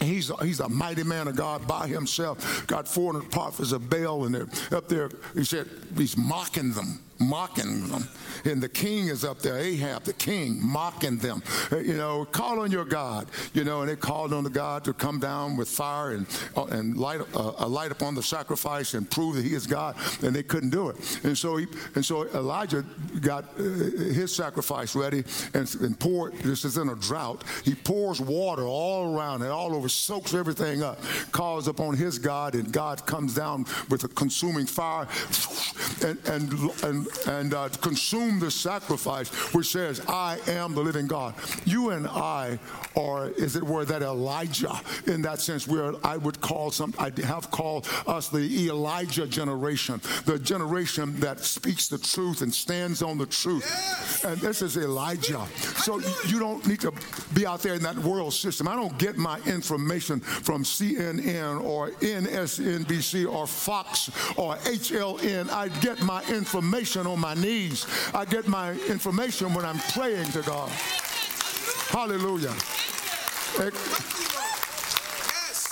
He's 0.00 0.30
a, 0.30 0.36
he's 0.44 0.60
a 0.60 0.68
mighty 0.68 1.02
man 1.02 1.28
of 1.28 1.36
God 1.36 1.66
by 1.66 1.88
himself. 1.88 2.66
Got 2.66 2.86
400 2.86 3.30
prophets 3.30 3.72
of 3.72 3.90
Baal, 3.90 4.26
and 4.26 4.34
they're 4.34 4.76
up 4.76 4.88
there. 4.88 5.10
He 5.34 5.44
said 5.44 5.66
he's 5.96 6.16
mocking 6.16 6.72
them 6.72 7.00
mocking 7.20 7.88
them. 7.88 8.08
And 8.44 8.62
the 8.62 8.68
king 8.68 9.08
is 9.08 9.24
up 9.24 9.40
there, 9.40 9.58
Ahab, 9.58 10.04
the 10.04 10.12
king, 10.12 10.58
mocking 10.60 11.18
them. 11.18 11.42
Uh, 11.72 11.78
you 11.78 11.96
know, 11.96 12.24
call 12.24 12.60
on 12.60 12.70
your 12.70 12.84
God. 12.84 13.28
You 13.52 13.64
know, 13.64 13.80
and 13.80 13.90
they 13.90 13.96
called 13.96 14.32
on 14.32 14.44
the 14.44 14.50
God 14.50 14.84
to 14.84 14.92
come 14.92 15.18
down 15.18 15.56
with 15.56 15.68
fire 15.68 16.12
and 16.12 16.26
uh, 16.56 16.64
and 16.66 16.96
light 16.96 17.20
uh, 17.34 17.52
a 17.58 17.68
light 17.68 17.90
upon 17.90 18.14
the 18.14 18.22
sacrifice 18.22 18.94
and 18.94 19.10
prove 19.10 19.36
that 19.36 19.44
He 19.44 19.54
is 19.54 19.66
God. 19.66 19.96
And 20.22 20.34
they 20.34 20.42
couldn't 20.42 20.70
do 20.70 20.88
it. 20.88 21.24
And 21.24 21.36
so 21.36 21.56
he 21.56 21.66
and 21.94 22.04
so 22.04 22.26
Elijah 22.28 22.84
got 23.20 23.44
uh, 23.58 23.62
his 23.62 24.34
sacrifice 24.34 24.94
ready 24.94 25.24
and, 25.54 25.74
and 25.80 25.98
poured. 25.98 26.34
This 26.38 26.64
is 26.64 26.76
in 26.78 26.88
a 26.88 26.96
drought. 26.96 27.44
He 27.64 27.74
pours 27.74 28.20
water 28.20 28.64
all 28.64 29.16
around 29.16 29.42
and 29.42 29.50
all 29.50 29.74
over, 29.74 29.88
soaks 29.88 30.34
everything 30.34 30.82
up, 30.82 31.00
calls 31.32 31.68
upon 31.68 31.96
his 31.96 32.18
God, 32.18 32.54
and 32.54 32.72
God 32.72 33.04
comes 33.06 33.34
down 33.34 33.66
with 33.88 34.04
a 34.04 34.08
consuming 34.08 34.66
fire 34.66 35.08
and 36.04 36.18
and 36.28 36.52
and 36.84 37.07
and 37.26 37.54
uh, 37.54 37.68
consume 37.80 38.38
the 38.38 38.50
sacrifice, 38.50 39.28
which 39.54 39.68
says, 39.68 40.00
I 40.08 40.38
am 40.46 40.74
the 40.74 40.80
living 40.80 41.06
God. 41.06 41.34
You 41.64 41.90
and 41.90 42.06
I 42.06 42.58
are, 42.96 43.30
as 43.40 43.56
it 43.56 43.62
were, 43.62 43.84
that 43.84 44.02
Elijah 44.02 44.80
in 45.06 45.22
that 45.22 45.40
sense, 45.40 45.66
where 45.66 45.94
I 46.04 46.16
would 46.16 46.40
call 46.40 46.70
some, 46.70 46.94
I 46.98 47.12
have 47.24 47.50
called 47.50 47.88
us 48.06 48.28
the 48.28 48.68
Elijah 48.68 49.26
generation, 49.26 50.00
the 50.24 50.38
generation 50.38 51.18
that 51.20 51.40
speaks 51.40 51.88
the 51.88 51.98
truth 51.98 52.42
and 52.42 52.52
stands 52.52 53.02
on 53.02 53.18
the 53.18 53.26
truth. 53.26 53.64
Yes. 53.68 54.24
And 54.24 54.40
this 54.40 54.62
is 54.62 54.76
Elijah. 54.76 55.46
So 55.76 56.00
you 56.26 56.38
don't 56.38 56.66
need 56.66 56.80
to 56.80 56.92
be 57.34 57.46
out 57.46 57.62
there 57.62 57.74
in 57.74 57.82
that 57.82 57.96
world 57.96 58.34
system. 58.34 58.68
I 58.68 58.76
don't 58.76 58.96
get 58.98 59.16
my 59.16 59.40
information 59.40 60.20
from 60.20 60.64
CNN 60.64 61.62
or 61.62 61.90
MSNBC 61.90 63.30
or 63.30 63.46
Fox 63.46 64.08
or 64.36 64.56
HLN. 64.56 65.50
I 65.50 65.68
get 65.80 66.02
my 66.02 66.22
information 66.24 66.97
information 66.98 67.06
on 67.06 67.20
my 67.20 67.34
knees. 67.34 67.86
I 68.14 68.24
get 68.24 68.48
my 68.48 68.72
information 68.88 69.54
when 69.54 69.64
I'm 69.64 69.78
praying 69.92 70.30
to 70.32 70.42
God. 70.42 70.70
Hallelujah. 71.90 72.54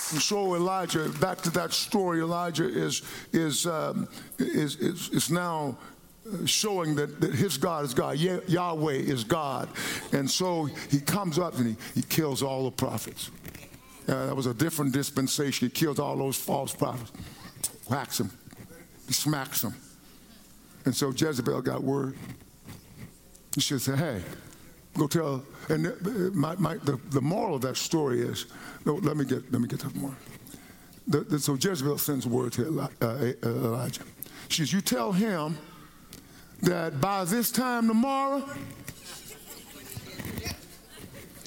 And 0.09 0.21
so 0.21 0.55
Elijah, 0.55 1.09
back 1.19 1.41
to 1.41 1.49
that 1.51 1.73
story, 1.73 2.21
Elijah 2.21 2.67
is 2.67 3.01
is 3.33 3.65
um, 3.65 4.07
is, 4.39 4.77
is, 4.77 5.09
is 5.09 5.29
now 5.29 5.77
showing 6.45 6.95
that, 6.95 7.21
that 7.21 7.33
his 7.33 7.57
God 7.57 7.85
is 7.85 7.93
God. 7.93 8.17
Yahweh 8.17 8.93
is 8.93 9.23
God. 9.23 9.69
And 10.11 10.29
so 10.29 10.65
he 10.89 10.99
comes 10.99 11.39
up 11.39 11.57
and 11.57 11.67
he, 11.67 11.75
he 11.95 12.01
kills 12.01 12.43
all 12.43 12.65
the 12.65 12.71
prophets. 12.71 13.31
Uh, 14.07 14.25
that 14.27 14.35
was 14.35 14.45
a 14.45 14.53
different 14.53 14.93
dispensation. 14.93 15.67
He 15.67 15.71
kills 15.71 15.99
all 15.99 16.17
those 16.17 16.37
false 16.37 16.73
prophets, 16.73 17.11
whacks 17.87 18.17
them, 18.17 18.31
he 19.07 19.13
smacks 19.13 19.61
them. 19.61 19.73
And 20.87 20.95
so 20.95 21.11
Jezebel 21.11 21.63
got 21.63 21.83
word. 21.83 22.15
She 23.59 23.77
said, 23.77 23.99
hey, 23.99 24.21
go 24.97 25.05
tell. 25.05 25.43
And 25.67 26.33
my, 26.33 26.55
my, 26.55 26.75
the, 26.77 26.97
the 27.09 27.19
moral 27.19 27.55
of 27.55 27.61
that 27.63 27.75
story 27.75 28.21
is, 28.21 28.45
no, 28.85 28.93
let 28.93 29.17
me 29.17 29.25
get, 29.25 29.51
let 29.51 29.59
me 29.59 29.67
get 29.67 29.81
to 29.81 29.89
the 29.89 29.99
moral. 29.99 30.15
The, 31.09 31.19
the, 31.19 31.39
so 31.39 31.55
Jezebel 31.55 31.97
sends 31.97 32.25
word 32.25 32.53
to 32.53 32.67
Eli, 32.67 32.87
uh, 33.01 33.33
Elijah. 33.43 34.03
She 34.47 34.61
says, 34.61 34.71
you 34.71 34.79
tell 34.79 35.11
him 35.11 35.57
that 36.61 37.01
by 37.01 37.25
this 37.25 37.51
time 37.51 37.89
tomorrow, 37.89 38.49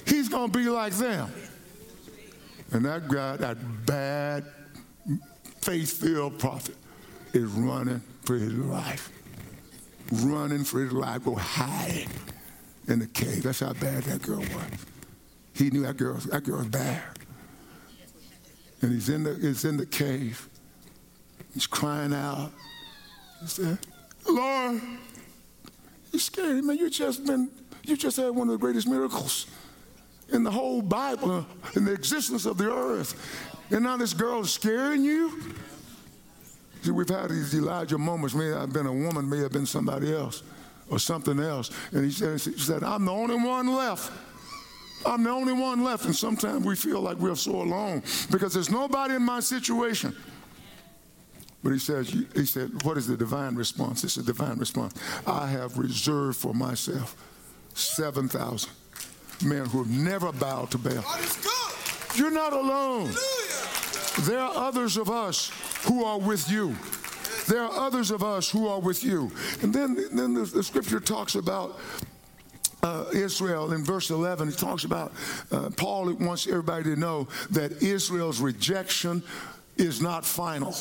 he's 0.05 0.29
going 0.29 0.51
to 0.51 0.55
be 0.59 0.69
like 0.69 0.93
them. 0.93 1.33
And 2.73 2.85
that 2.85 3.07
guy, 3.07 3.37
that 3.37 3.57
bad, 3.87 4.45
faith-filled 5.61 6.37
prophet, 6.37 6.75
is 7.33 7.45
running 7.45 8.03
for 8.23 8.35
his 8.35 8.53
life 8.53 9.11
running 10.11 10.63
for 10.63 10.81
his 10.81 10.91
life, 10.91 11.23
go 11.23 11.35
hide 11.35 12.07
in 12.87 12.99
the 12.99 13.07
cave. 13.07 13.43
That's 13.43 13.59
how 13.59 13.73
bad 13.73 14.03
that 14.03 14.21
girl 14.21 14.39
was. 14.39 14.85
He 15.53 15.69
knew 15.69 15.83
that 15.83 15.97
girl, 15.97 16.15
that 16.31 16.43
girl 16.43 16.59
was 16.59 16.67
bad. 16.67 17.01
And 18.81 18.91
he's 18.91 19.09
in 19.09 19.23
the, 19.23 19.35
he's 19.35 19.63
in 19.65 19.77
the 19.77 19.85
cave. 19.85 20.49
He's 21.53 21.67
crying 21.67 22.13
out. 22.13 22.51
He 23.41 23.47
said, 23.47 23.77
Lord, 24.27 24.81
you 26.11 26.19
scared 26.19 26.63
man. 26.63 26.77
You 26.77 26.89
just 26.89 27.25
been, 27.25 27.49
you 27.83 27.97
just 27.97 28.17
had 28.17 28.29
one 28.29 28.47
of 28.47 28.53
the 28.53 28.57
greatest 28.57 28.87
miracles 28.87 29.47
in 30.31 30.43
the 30.43 30.51
whole 30.51 30.81
Bible, 30.81 31.45
in 31.75 31.85
the 31.85 31.91
existence 31.91 32.45
of 32.45 32.57
the 32.57 32.71
earth. 32.71 33.15
And 33.69 33.83
now 33.83 33.97
this 33.97 34.13
girl 34.13 34.41
is 34.41 34.51
scaring 34.51 35.03
you? 35.03 35.39
See, 36.81 36.91
we've 36.91 37.09
had 37.09 37.29
these 37.29 37.53
Elijah 37.53 37.97
moments. 37.97 38.33
May 38.33 38.47
have 38.47 38.73
been 38.73 38.87
a 38.87 38.93
woman, 38.93 39.29
may 39.29 39.39
have 39.39 39.51
been 39.51 39.65
somebody 39.65 40.13
else 40.13 40.43
or 40.89 40.99
something 40.99 41.39
else. 41.39 41.71
And 41.91 42.03
he 42.03 42.11
said, 42.11 42.39
he 42.39 42.57
said, 42.57 42.83
I'm 42.83 43.05
the 43.05 43.11
only 43.11 43.35
one 43.35 43.73
left. 43.73 44.11
I'm 45.05 45.23
the 45.23 45.29
only 45.29 45.53
one 45.53 45.83
left. 45.83 46.05
And 46.05 46.15
sometimes 46.15 46.65
we 46.65 46.75
feel 46.75 47.01
like 47.01 47.17
we're 47.17 47.35
so 47.35 47.61
alone 47.61 48.03
because 48.29 48.53
there's 48.53 48.69
nobody 48.69 49.15
in 49.15 49.23
my 49.23 49.39
situation. 49.39 50.15
But 51.63 51.73
he 51.73 51.79
says, 51.79 52.09
he 52.09 52.45
said, 52.45 52.83
what 52.83 52.97
is 52.97 53.05
the 53.05 53.15
divine 53.15 53.55
response? 53.55 54.03
It's 54.03 54.17
a 54.17 54.23
divine 54.23 54.57
response. 54.57 54.95
I 55.27 55.45
have 55.47 55.77
reserved 55.77 56.37
for 56.37 56.53
myself 56.55 57.15
7,000 57.75 58.69
men 59.45 59.65
who 59.67 59.83
have 59.83 59.91
never 59.91 60.31
bowed 60.31 60.71
to 60.71 60.79
Baal. 60.79 61.03
You're 62.15 62.31
not 62.31 62.53
alone. 62.53 63.11
There 64.21 64.39
are 64.39 64.55
others 64.55 64.97
of 64.97 65.09
us 65.09 65.51
who 65.83 66.03
are 66.03 66.19
with 66.19 66.49
you. 66.49 66.75
There 67.47 67.61
are 67.63 67.71
others 67.71 68.11
of 68.11 68.23
us 68.23 68.49
who 68.49 68.67
are 68.67 68.79
with 68.79 69.03
you. 69.03 69.31
And 69.61 69.73
then, 69.73 69.95
then 70.13 70.33
the, 70.33 70.43
the 70.43 70.63
scripture 70.63 70.99
talks 70.99 71.35
about 71.35 71.79
uh, 72.83 73.05
Israel 73.13 73.73
in 73.73 73.83
verse 73.83 74.09
11. 74.09 74.49
It 74.49 74.57
talks 74.57 74.83
about 74.83 75.13
uh, 75.51 75.69
Paul 75.75 76.13
wants 76.13 76.47
everybody 76.47 76.83
to 76.85 76.95
know 76.95 77.27
that 77.51 77.81
Israel's 77.81 78.39
rejection 78.39 79.23
is 79.77 80.01
not 80.01 80.25
final. 80.25 80.75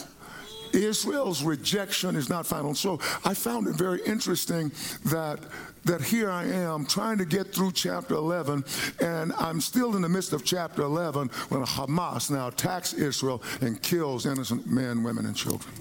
Israel's 0.73 1.43
rejection 1.43 2.17
is 2.17 2.29
not 2.29 2.47
final. 2.47 2.75
So 2.75 3.01
I 3.25 3.35
found 3.35 3.67
it 3.67 3.75
very 3.75 4.01
interesting 4.05 4.73
that 5.07 5.41
that 5.85 6.03
here 6.03 6.31
I 6.31 6.45
am 6.45 6.85
trying 6.85 7.19
to 7.19 7.25
get 7.25 7.55
through 7.55 7.73
chapter 7.73 8.15
11, 8.15 8.65
and 9.01 9.33
I'm 9.39 9.61
still 9.61 9.97
in 9.97 10.03
the 10.03 10.09
midst 10.09 10.33
of 10.33 10.45
chapter 10.45 10.83
11 10.83 11.29
when 11.49 11.65
Hamas 11.65 12.31
now 12.31 12.49
attacks 12.49 12.93
Israel 12.93 13.43
and 13.61 13.83
kills 13.83 14.27
innocent 14.27 14.67
men, 14.67 15.03
women, 15.03 15.27
and 15.27 15.35
children. 15.35 15.73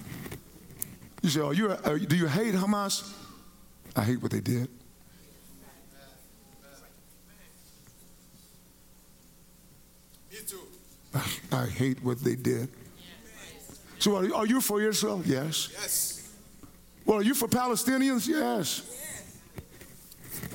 You 1.22 1.28
say, 1.28 1.40
oh, 1.40 1.50
you 1.50 1.76
do 2.06 2.16
you 2.16 2.26
hate 2.26 2.54
Hamas? 2.54 3.14
I 3.94 4.04
hate 4.04 4.22
what 4.22 4.30
they 4.30 4.40
did. 4.40 4.68
Me 10.30 10.38
too. 10.46 10.60
I, 11.14 11.30
I 11.52 11.66
hate 11.66 12.02
what 12.02 12.20
they 12.20 12.36
did. 12.36 12.68
So, 14.00 14.16
are, 14.16 14.34
are 14.34 14.46
you 14.46 14.60
for 14.62 14.80
Israel? 14.80 15.22
Yes. 15.26 15.68
Yes. 15.72 16.32
Well, 17.04 17.18
are 17.18 17.22
you 17.22 17.34
for 17.34 17.48
Palestinians? 17.48 18.26
Yes. 18.26 18.82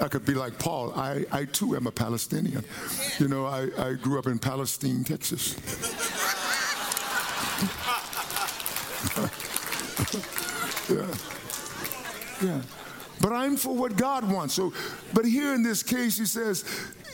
I 0.01 0.07
could 0.07 0.25
be 0.25 0.33
like 0.33 0.57
Paul. 0.57 0.91
I, 0.95 1.25
I 1.31 1.45
too 1.45 1.75
am 1.75 1.85
a 1.85 1.91
Palestinian. 1.91 2.65
You 3.19 3.27
know, 3.27 3.45
I, 3.45 3.69
I 3.77 3.93
grew 3.93 4.17
up 4.17 4.25
in 4.25 4.39
Palestine, 4.39 5.03
Texas. 5.03 5.55
yeah. 10.89 11.13
Yeah. 12.43 12.61
But 13.21 13.31
I'm 13.31 13.57
for 13.57 13.75
what 13.75 13.95
God 13.95 14.29
wants. 14.29 14.55
So, 14.55 14.73
but 15.13 15.23
here 15.23 15.53
in 15.53 15.63
this 15.63 15.83
case, 15.83 16.17
he 16.17 16.25
says, 16.25 16.65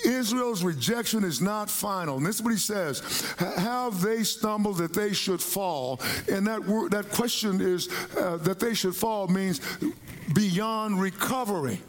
Israel's 0.06 0.64
rejection 0.64 1.24
is 1.24 1.42
not 1.42 1.70
final. 1.70 2.18
And 2.18 2.26
this 2.26 2.38
is 2.38 2.42
what 2.42 2.52
he 2.52 2.60
says. 2.60 3.02
Have 3.38 4.02
they 4.02 4.24
stumbled 4.24 4.78
that 4.78 4.94
they 4.94 5.14
should 5.14 5.42
fall? 5.42 6.00
And 6.32 6.46
that 6.48 6.64
word, 6.64 6.92
that 6.92 7.12
question 7.12 7.62
is 7.62 7.90
uh, 8.18 8.38
that 8.38 8.60
they 8.60 8.74
should 8.74 8.96
fall 8.96 9.28
means 9.28 9.62
beyond 10.34 11.02
recovery. 11.02 11.82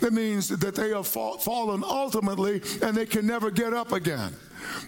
That 0.00 0.12
means 0.12 0.48
that 0.48 0.74
they 0.74 0.90
have 0.90 1.06
fall, 1.06 1.38
fallen 1.38 1.82
ultimately 1.84 2.62
and 2.82 2.96
they 2.96 3.06
can 3.06 3.26
never 3.26 3.50
get 3.50 3.72
up 3.72 3.92
again. 3.92 4.34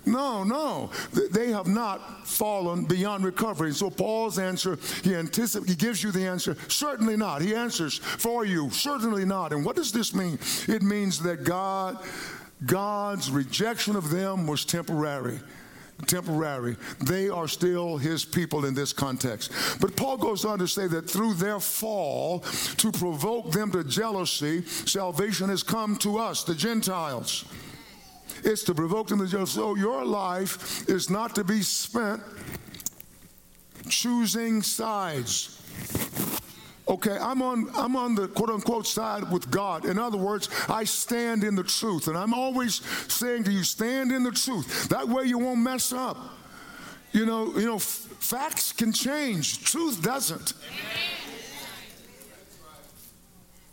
No, 0.06 0.44
no, 0.44 0.90
they 1.12 1.50
have 1.50 1.66
not 1.66 2.26
fallen 2.26 2.84
beyond 2.84 3.24
recovery. 3.24 3.72
So 3.72 3.90
Paul's 3.90 4.38
answer, 4.38 4.78
he 5.02 5.14
anticipates, 5.14 5.70
he 5.70 5.76
gives 5.76 6.02
you 6.02 6.10
the 6.10 6.26
answer, 6.26 6.56
certainly 6.68 7.16
not. 7.16 7.42
He 7.42 7.54
answers 7.54 7.98
for 7.98 8.44
you, 8.44 8.70
certainly 8.70 9.24
not. 9.24 9.52
And 9.52 9.64
what 9.64 9.76
does 9.76 9.92
this 9.92 10.14
mean? 10.14 10.38
It 10.68 10.82
means 10.82 11.20
that 11.20 11.44
God, 11.44 11.98
God's 12.66 13.30
rejection 13.30 13.96
of 13.96 14.10
them 14.10 14.46
was 14.46 14.64
temporary 14.64 15.40
temporary. 16.06 16.76
They 17.00 17.28
are 17.28 17.48
still 17.48 17.96
his 17.96 18.24
people 18.24 18.64
in 18.64 18.74
this 18.74 18.92
context. 18.92 19.52
But 19.80 19.96
Paul 19.96 20.16
goes 20.16 20.44
on 20.44 20.58
to 20.58 20.68
say 20.68 20.86
that 20.88 21.08
through 21.08 21.34
their 21.34 21.60
fall, 21.60 22.40
to 22.78 22.92
provoke 22.92 23.52
them 23.52 23.70
to 23.72 23.84
jealousy, 23.84 24.64
salvation 24.64 25.48
has 25.48 25.62
come 25.62 25.96
to 25.98 26.18
us, 26.18 26.44
the 26.44 26.54
Gentiles. 26.54 27.44
It's 28.44 28.62
to 28.64 28.74
provoke 28.74 29.08
them 29.08 29.18
to 29.20 29.26
jealousy. 29.26 29.54
So 29.54 29.76
your 29.76 30.04
life 30.04 30.88
is 30.88 31.10
not 31.10 31.34
to 31.34 31.44
be 31.44 31.62
spent 31.62 32.22
choosing 33.88 34.62
sides. 34.62 35.58
Okay, 36.88 37.16
I'm 37.16 37.40
on 37.42 37.70
I'm 37.74 37.96
on 37.96 38.14
the 38.14 38.28
quote 38.28 38.50
unquote 38.50 38.86
side 38.86 39.30
with 39.30 39.50
God. 39.50 39.84
In 39.84 39.98
other 39.98 40.18
words, 40.18 40.48
I 40.68 40.84
stand 40.84 41.44
in 41.44 41.54
the 41.54 41.62
truth. 41.62 42.08
And 42.08 42.18
I'm 42.18 42.34
always 42.34 42.82
saying 43.10 43.44
to 43.44 43.52
you, 43.52 43.62
stand 43.62 44.12
in 44.12 44.24
the 44.24 44.32
truth. 44.32 44.88
That 44.88 45.08
way 45.08 45.24
you 45.24 45.38
won't 45.38 45.60
mess 45.60 45.92
up. 45.92 46.18
You 47.12 47.26
know, 47.26 47.56
you 47.56 47.66
know, 47.66 47.76
f- 47.76 47.82
facts 47.82 48.72
can 48.72 48.92
change, 48.92 49.64
truth 49.64 50.02
doesn't. 50.02 50.54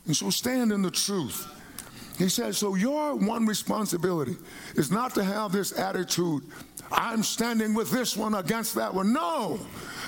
And 0.05 0.15
so 0.15 0.29
stand 0.29 0.71
in 0.71 0.81
the 0.81 0.91
truth. 0.91 1.47
He 2.19 2.29
says, 2.29 2.58
so 2.58 2.75
your 2.75 3.15
one 3.15 3.45
responsibility 3.45 4.36
is 4.75 4.91
not 4.91 5.15
to 5.15 5.23
have 5.23 5.51
this 5.51 5.71
attitude, 5.79 6.43
I'm 6.91 7.23
standing 7.23 7.73
with 7.73 7.89
this 7.89 8.17
one 8.17 8.36
against 8.36 8.75
that 8.75 8.93
one. 8.93 9.13
No. 9.13 9.60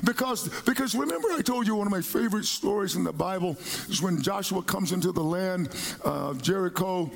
Because, 0.03 0.49
because 0.63 0.93
remember 0.93 1.29
I 1.31 1.41
told 1.41 1.65
you 1.65 1.75
one 1.75 1.87
of 1.87 1.91
my 1.91 2.01
favorite 2.01 2.45
stories 2.45 2.95
in 2.95 3.03
the 3.03 3.13
Bible 3.13 3.55
is 3.87 4.01
when 4.01 4.21
Joshua 4.21 4.61
comes 4.61 4.91
into 4.91 5.11
the 5.11 5.23
land 5.23 5.69
of 6.03 6.41
Jericho 6.41 7.09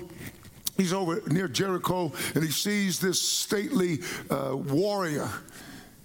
he's 0.77 0.93
over 0.93 1.21
near 1.27 1.47
Jericho 1.47 2.11
and 2.33 2.43
he 2.43 2.51
sees 2.51 2.99
this 2.99 3.21
stately 3.21 3.99
uh, 4.29 4.55
warrior. 4.55 5.29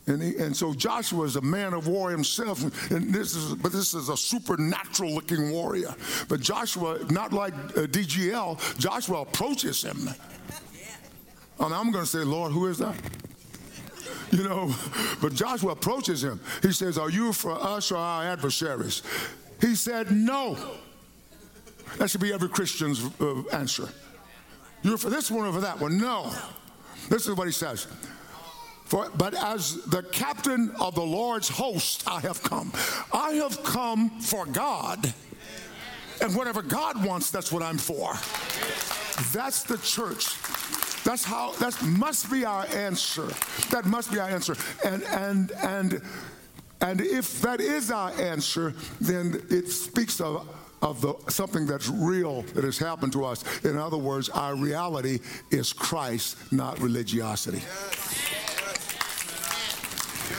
And, 0.07 0.23
he, 0.23 0.37
and, 0.37 0.57
so 0.57 0.73
Joshua 0.73 1.25
is 1.25 1.37
a 1.37 1.41
man 1.41 1.75
of 1.75 1.87
war 1.87 2.11
himself, 2.11 2.63
and 2.91 3.13
this 3.13 3.37
is, 3.37 3.55
but 3.55 3.71
this 3.71 3.95
is 3.95 4.09
a 4.09 4.17
supernatural 4.17 5.15
looking 5.15 5.53
warrior. 5.53 5.95
But 6.29 6.41
Joshua, 6.41 6.99
not 7.11 7.33
like 7.33 7.55
uh, 7.55 7.87
DGL, 7.87 8.79
Joshua 8.79 9.21
approaches 9.21 9.83
him. 9.83 10.09
And 11.61 11.75
I'm 11.75 11.93
going 11.93 12.05
to 12.05 12.11
say, 12.11 12.21
Lord, 12.21 12.53
who 12.53 12.67
is 12.67 12.79
that? 12.79 12.97
You 14.31 14.45
know, 14.45 14.75
but 15.21 15.35
Joshua 15.35 15.73
approaches 15.73 16.23
him. 16.23 16.41
He 16.63 16.73
says, 16.73 16.97
Are 16.99 17.11
you 17.11 17.33
for 17.33 17.53
us 17.53 17.91
or 17.91 17.97
our 17.97 18.25
adversaries? 18.25 19.03
He 19.61 19.75
said, 19.75 20.11
No. 20.11 20.57
That 21.99 22.09
should 22.09 22.21
be 22.21 22.33
every 22.33 22.49
Christian's 22.49 23.05
uh, 23.21 23.43
answer. 23.53 23.89
You're 24.83 24.97
for 24.97 25.11
this 25.11 25.31
one 25.31 25.47
or 25.47 25.53
for 25.53 25.61
that 25.61 25.81
one? 25.81 25.99
No. 25.99 26.33
This 27.09 27.27
is 27.27 27.35
what 27.35 27.47
he 27.47 27.53
says. 27.53 27.89
For, 28.91 29.09
but 29.17 29.35
as 29.35 29.77
the 29.85 30.03
captain 30.03 30.73
of 30.81 30.97
the 30.97 31.03
Lord's 31.03 31.49
host, 31.49 32.03
I 32.09 32.19
have 32.21 32.43
come. 32.43 32.73
I 33.13 33.35
have 33.35 33.63
come 33.63 34.11
for 34.19 34.47
God. 34.47 35.15
And 36.21 36.35
whatever 36.35 36.61
God 36.61 37.05
wants, 37.05 37.31
that's 37.31 37.53
what 37.53 37.63
I'm 37.63 37.79
for. 37.79 38.15
That's 39.33 39.63
the 39.63 39.79
church. 39.79 40.35
That's 41.05 41.23
how 41.23 41.53
that 41.61 41.81
must 41.83 42.33
be 42.33 42.45
our 42.45 42.67
answer. 42.75 43.29
That 43.71 43.85
must 43.87 44.11
be 44.11 44.19
our 44.19 44.29
answer. 44.29 44.57
And 44.85 45.05
and 45.05 45.53
and 45.63 46.03
and 46.81 47.01
if 47.01 47.41
that 47.43 47.61
is 47.61 47.93
our 47.93 48.11
answer, 48.21 48.75
then 49.01 49.41
it 49.51 49.69
speaks 49.69 50.21
of 50.21 50.49
of 50.83 51.01
the, 51.01 51.15
something 51.29 51.67
that's 51.67 51.89
real 51.89 52.43
that 52.55 52.65
has 52.65 52.79
happened 52.79 53.13
to 53.13 53.25
us. 53.25 53.45
In 53.65 53.77
other 53.77 53.99
words, 53.99 54.29
our 54.31 54.57
reality 54.57 55.21
is 55.51 55.73
Christ, 55.73 56.53
not 56.53 56.81
religiosity. 56.81 57.63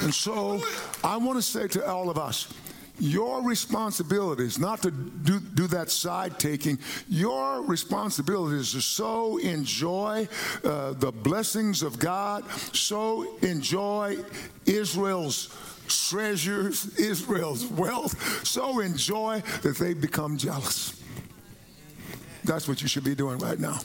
And 0.02 0.14
so 0.14 0.62
I 1.04 1.18
want 1.18 1.38
to 1.38 1.42
say 1.42 1.68
to 1.70 1.86
all 1.86 2.10
of 2.10 2.18
us, 2.18 2.52
your 3.00 3.42
responsibility 3.42 4.44
is 4.44 4.60
not 4.60 4.84
to 4.84 4.92
do, 4.92 5.40
do 5.40 5.66
that 5.68 5.90
side 5.90 6.38
taking. 6.38 6.78
Your 7.08 7.64
responsibility 7.64 8.58
is 8.58 8.74
to 8.74 8.82
so 8.82 9.38
enjoy 9.38 10.28
uh, 10.64 10.94
the 10.94 11.12
blessings 11.12 11.82
of 11.82 11.98
God, 11.98 12.48
so 12.74 13.38
enjoy 13.40 14.18
Israel's 14.68 15.50
treasures, 15.88 16.96
Israel's 17.00 17.66
wealth, 17.66 18.46
so 18.46 18.80
enjoy 18.82 19.42
that 19.64 19.78
they 19.78 19.96
become 19.96 20.38
jealous. 20.38 21.02
That's 22.44 22.68
what 22.68 22.84
you 22.84 22.88
should 22.88 23.04
be 23.04 23.16
doing 23.16 23.40
right 23.40 23.60
now 23.60 23.80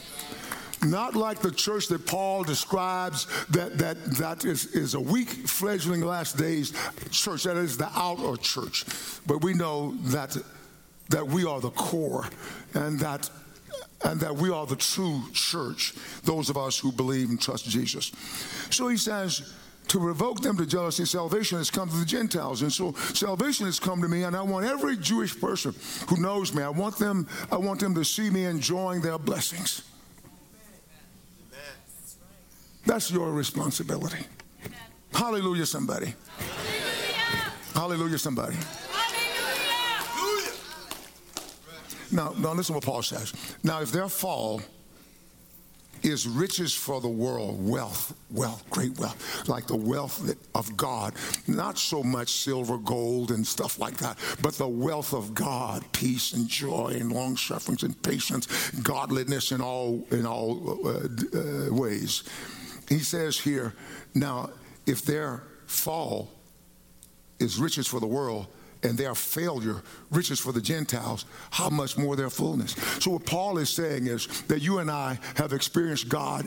not 0.84 1.14
like 1.14 1.40
the 1.40 1.50
church 1.50 1.88
that 1.88 2.06
Paul 2.06 2.42
describes 2.44 3.26
that 3.48 3.78
that 3.78 4.02
that 4.16 4.44
is, 4.44 4.66
is 4.66 4.94
a 4.94 5.00
weak 5.00 5.28
fledgling 5.28 6.02
last 6.02 6.36
days 6.36 6.72
church 7.10 7.44
that 7.44 7.56
is 7.56 7.76
the 7.76 7.90
outer 7.94 8.36
church 8.36 8.84
but 9.26 9.42
we 9.42 9.54
know 9.54 9.94
that 10.04 10.36
that 11.10 11.26
we 11.26 11.44
are 11.44 11.60
the 11.60 11.70
core 11.70 12.28
and 12.74 12.98
that 13.00 13.30
and 14.04 14.20
that 14.20 14.34
we 14.34 14.50
are 14.50 14.66
the 14.66 14.76
true 14.76 15.22
church 15.32 15.94
those 16.24 16.50
of 16.50 16.56
us 16.56 16.78
who 16.78 16.92
believe 16.92 17.30
and 17.30 17.40
trust 17.40 17.68
Jesus 17.68 18.12
so 18.70 18.88
he 18.88 18.96
says 18.96 19.52
to 19.88 20.00
revoke 20.00 20.40
them 20.40 20.56
to 20.56 20.66
jealousy, 20.66 21.04
salvation 21.04 21.58
has 21.58 21.70
come 21.70 21.88
to 21.88 21.96
the 21.96 22.04
Gentiles. 22.04 22.62
And 22.62 22.72
so 22.72 22.92
salvation 23.14 23.66
has 23.66 23.78
come 23.78 24.02
to 24.02 24.08
me, 24.08 24.24
and 24.24 24.36
I 24.36 24.42
want 24.42 24.66
every 24.66 24.96
Jewish 24.96 25.38
person 25.38 25.74
who 26.08 26.20
knows 26.20 26.52
me, 26.54 26.62
I 26.62 26.68
want 26.68 26.98
them, 26.98 27.28
I 27.52 27.56
want 27.56 27.80
them 27.80 27.94
to 27.94 28.04
see 28.04 28.30
me 28.30 28.44
enjoying 28.44 29.00
their 29.00 29.18
blessings. 29.18 29.82
That's 32.86 33.10
your 33.10 33.32
responsibility. 33.32 34.24
Amen. 34.64 34.78
Hallelujah, 35.12 35.66
somebody. 35.66 36.14
Hallelujah, 36.38 37.74
Hallelujah 37.74 38.18
somebody. 38.18 38.56
Now, 42.12 42.32
now 42.38 42.54
listen 42.54 42.72
to 42.72 42.74
what 42.74 42.84
Paul 42.84 43.02
says. 43.02 43.32
Now, 43.64 43.82
if 43.82 43.90
their 43.90 44.08
fall 44.08 44.62
is 46.02 46.28
riches 46.28 46.72
for 46.72 47.00
the 47.00 47.08
world, 47.08 47.58
wealth, 47.66 48.14
wealth, 48.30 48.68
great 48.70 48.96
wealth, 48.98 49.48
like 49.48 49.66
the 49.66 49.76
wealth 49.76 50.34
of 50.54 50.76
God. 50.76 51.14
Not 51.48 51.78
so 51.78 52.02
much 52.02 52.30
silver, 52.30 52.78
gold, 52.78 53.30
and 53.30 53.46
stuff 53.46 53.78
like 53.78 53.96
that, 53.96 54.18
but 54.40 54.54
the 54.54 54.68
wealth 54.68 55.12
of 55.12 55.34
God, 55.34 55.84
peace 55.92 56.32
and 56.32 56.48
joy 56.48 56.96
and 56.98 57.10
long 57.10 57.36
sufferings 57.36 57.82
and 57.82 58.00
patience, 58.02 58.70
godliness 58.82 59.52
in 59.52 59.60
all 59.60 60.06
in 60.10 60.26
all 60.26 60.86
uh, 60.86 61.08
uh, 61.38 61.74
ways 61.74 62.22
he 62.88 62.98
says 62.98 63.38
here, 63.38 63.74
now, 64.14 64.50
if 64.86 65.02
their 65.02 65.42
fall 65.66 66.30
is 67.38 67.58
riches 67.58 67.86
for 67.86 68.00
the 68.00 68.06
world, 68.06 68.46
and 68.82 68.96
their 68.96 69.14
failure, 69.14 69.82
riches 70.10 70.38
for 70.38 70.52
the 70.52 70.60
Gentiles, 70.60 71.24
how 71.50 71.68
much 71.68 71.98
more 71.98 72.14
their 72.14 72.30
fullness. 72.30 72.72
So, 73.00 73.12
what 73.12 73.26
Paul 73.26 73.58
is 73.58 73.70
saying 73.70 74.06
is 74.06 74.26
that 74.42 74.60
you 74.60 74.78
and 74.78 74.90
I 74.90 75.18
have 75.34 75.52
experienced 75.52 76.08
God 76.08 76.46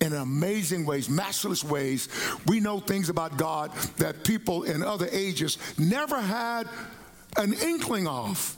in 0.00 0.12
amazing 0.12 0.84
ways, 0.84 1.08
matchless 1.08 1.64
ways. 1.64 2.08
We 2.46 2.60
know 2.60 2.80
things 2.80 3.08
about 3.08 3.36
God 3.36 3.72
that 3.98 4.24
people 4.24 4.64
in 4.64 4.82
other 4.82 5.08
ages 5.10 5.58
never 5.78 6.20
had 6.20 6.68
an 7.36 7.54
inkling 7.54 8.06
of. 8.06 8.56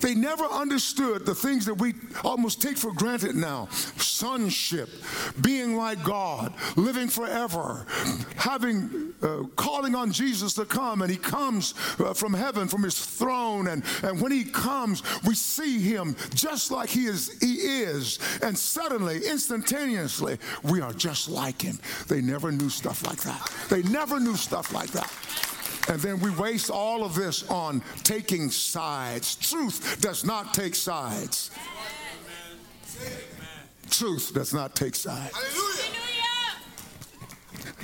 They 0.00 0.14
never 0.14 0.44
understood 0.44 1.26
the 1.26 1.34
things 1.34 1.66
that 1.66 1.74
we 1.74 1.94
almost 2.24 2.60
take 2.60 2.76
for 2.76 2.92
granted 2.92 3.34
now 3.34 3.68
sonship, 4.16 4.88
being 5.42 5.76
like 5.76 6.02
God, 6.02 6.52
living 6.76 7.08
forever, 7.08 7.86
having, 8.36 9.12
uh, 9.22 9.42
calling 9.56 9.94
on 9.94 10.10
Jesus 10.10 10.54
to 10.54 10.64
come, 10.64 11.02
and 11.02 11.10
He 11.10 11.16
comes 11.16 11.74
uh, 11.98 12.14
from 12.14 12.32
heaven, 12.32 12.66
from 12.66 12.82
His 12.82 12.98
throne. 12.98 13.68
And, 13.68 13.84
and 14.02 14.20
when 14.20 14.32
He 14.32 14.44
comes, 14.44 15.02
we 15.24 15.34
see 15.34 15.80
Him 15.80 16.16
just 16.34 16.70
like 16.70 16.88
He 16.88 17.06
is, 17.06 17.38
He 17.40 17.54
is. 17.54 18.18
And 18.42 18.56
suddenly, 18.56 19.26
instantaneously, 19.26 20.38
we 20.62 20.80
are 20.80 20.92
just 20.92 21.28
like 21.28 21.62
Him. 21.62 21.78
They 22.08 22.20
never 22.22 22.50
knew 22.50 22.70
stuff 22.70 23.06
like 23.06 23.20
that. 23.22 23.52
They 23.68 23.82
never 23.82 24.18
knew 24.18 24.36
stuff 24.36 24.72
like 24.72 24.90
that. 24.92 25.12
And 25.88 26.00
then 26.00 26.20
we 26.20 26.30
waste 26.30 26.70
all 26.70 27.04
of 27.04 27.14
this 27.14 27.48
on 27.48 27.82
taking 28.02 28.50
sides. 28.50 29.36
Truth 29.36 30.00
does 30.00 30.24
not 30.24 30.52
take 30.52 30.74
sides. 30.74 31.50
Truth 33.90 34.34
does 34.34 34.52
not 34.52 34.74
take 34.74 34.94
sides. 34.94 35.32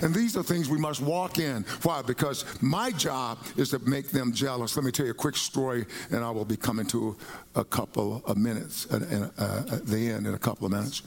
And 0.02 0.12
these 0.12 0.36
are 0.36 0.42
things 0.42 0.68
we 0.68 0.78
must 0.78 1.00
walk 1.00 1.38
in. 1.38 1.62
Why? 1.82 2.02
Because 2.02 2.44
my 2.60 2.90
job 2.90 3.38
is 3.56 3.70
to 3.70 3.78
make 3.78 4.08
them 4.08 4.32
jealous. 4.32 4.76
Let 4.76 4.84
me 4.84 4.90
tell 4.90 5.06
you 5.06 5.12
a 5.12 5.14
quick 5.14 5.36
story, 5.36 5.86
and 6.10 6.24
I 6.24 6.30
will 6.30 6.44
be 6.44 6.56
coming 6.56 6.86
to 6.86 7.16
a 7.54 7.64
couple 7.64 8.20
of 8.26 8.36
minutes 8.36 8.92
at, 8.92 9.02
at 9.02 9.86
the 9.86 10.10
end 10.10 10.26
in 10.26 10.34
a 10.34 10.38
couple 10.38 10.66
of 10.66 10.72
minutes. 10.72 11.02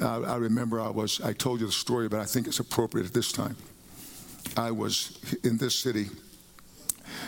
Uh, 0.00 0.22
I 0.22 0.36
remember 0.36 0.78
I 0.78 0.90
was, 0.90 1.22
I 1.22 1.32
told 1.32 1.60
you 1.60 1.66
the 1.66 1.72
story, 1.72 2.08
but 2.08 2.20
I 2.20 2.24
think 2.24 2.46
it's 2.46 2.60
appropriate 2.60 3.06
at 3.06 3.14
this 3.14 3.32
time. 3.32 3.56
I 4.56 4.70
was 4.70 5.18
in 5.44 5.56
this 5.56 5.74
city. 5.74 6.06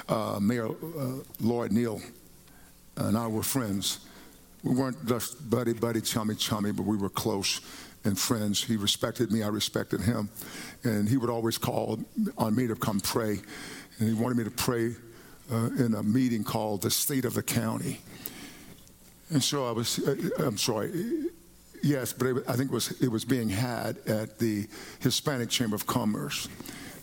Uh, 0.09 0.39
Mayor 0.41 0.69
uh, 0.69 1.19
Lloyd 1.41 1.73
Neal 1.73 2.01
and 2.97 3.17
I 3.17 3.27
were 3.27 3.43
friends. 3.43 4.01
We 4.63 4.75
weren't 4.75 5.07
just 5.07 5.49
buddy, 5.49 5.73
buddy, 5.73 6.01
chummy, 6.01 6.35
chummy, 6.35 6.73
but 6.73 6.83
we 6.83 6.97
were 6.97 7.09
close 7.09 7.61
and 8.05 8.19
friends. 8.19 8.63
He 8.63 8.77
respected 8.77 9.33
me, 9.33 9.43
I 9.43 9.49
respected 9.49 10.01
him. 10.01 10.29
And 10.85 11.09
he 11.09 11.17
would 11.17 11.31
always 11.31 11.59
call 11.59 11.99
on 12.37 12.55
me 12.55 12.67
to 12.67 12.75
come 12.75 13.01
pray. 13.01 13.41
And 13.99 14.09
he 14.09 14.15
wanted 14.15 14.39
me 14.39 14.45
to 14.45 14.51
pray 14.51 14.95
uh, 15.53 15.71
in 15.79 15.95
a 15.95 16.03
meeting 16.03 16.45
called 16.45 16.83
the 16.83 16.91
State 16.91 17.25
of 17.25 17.35
the 17.35 17.43
County. 17.43 18.01
And 19.31 19.43
so 19.43 19.67
I 19.67 19.73
was, 19.73 19.99
uh, 19.99 20.17
I'm 20.39 20.59
sorry, 20.59 20.91
yes, 21.83 22.13
but 22.13 22.29
I 22.49 22.55
think 22.55 22.71
it 22.71 22.75
was, 22.75 23.01
it 23.01 23.09
was 23.09 23.25
being 23.25 23.49
had 23.49 23.99
at 24.07 24.39
the 24.39 24.67
Hispanic 25.01 25.51
Chamber 25.51 25.77
of 25.77 25.87
Commerce. 25.87 26.49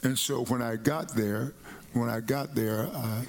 And 0.03 0.17
so 0.17 0.45
when 0.45 0.61
I 0.61 0.75
got 0.75 1.09
there, 1.09 1.53
when 1.93 2.09
I 2.09 2.19
got 2.19 2.55
there, 2.55 2.89
uh, 2.93 3.21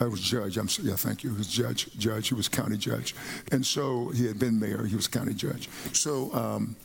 I 0.00 0.06
was 0.06 0.20
judge. 0.20 0.56
I'm 0.56 0.68
sorry, 0.68 0.88
yeah, 0.88 0.96
thank 0.96 1.22
you. 1.22 1.30
He 1.30 1.38
was 1.38 1.46
judge. 1.46 1.92
Judge. 1.96 2.28
He 2.28 2.34
was 2.34 2.48
county 2.48 2.76
judge, 2.76 3.14
and 3.52 3.64
so 3.64 4.08
he 4.08 4.26
had 4.26 4.38
been 4.38 4.58
mayor. 4.58 4.84
He 4.84 4.96
was 4.96 5.06
county 5.06 5.34
judge. 5.34 5.68
So 5.92 6.32
um, 6.34 6.76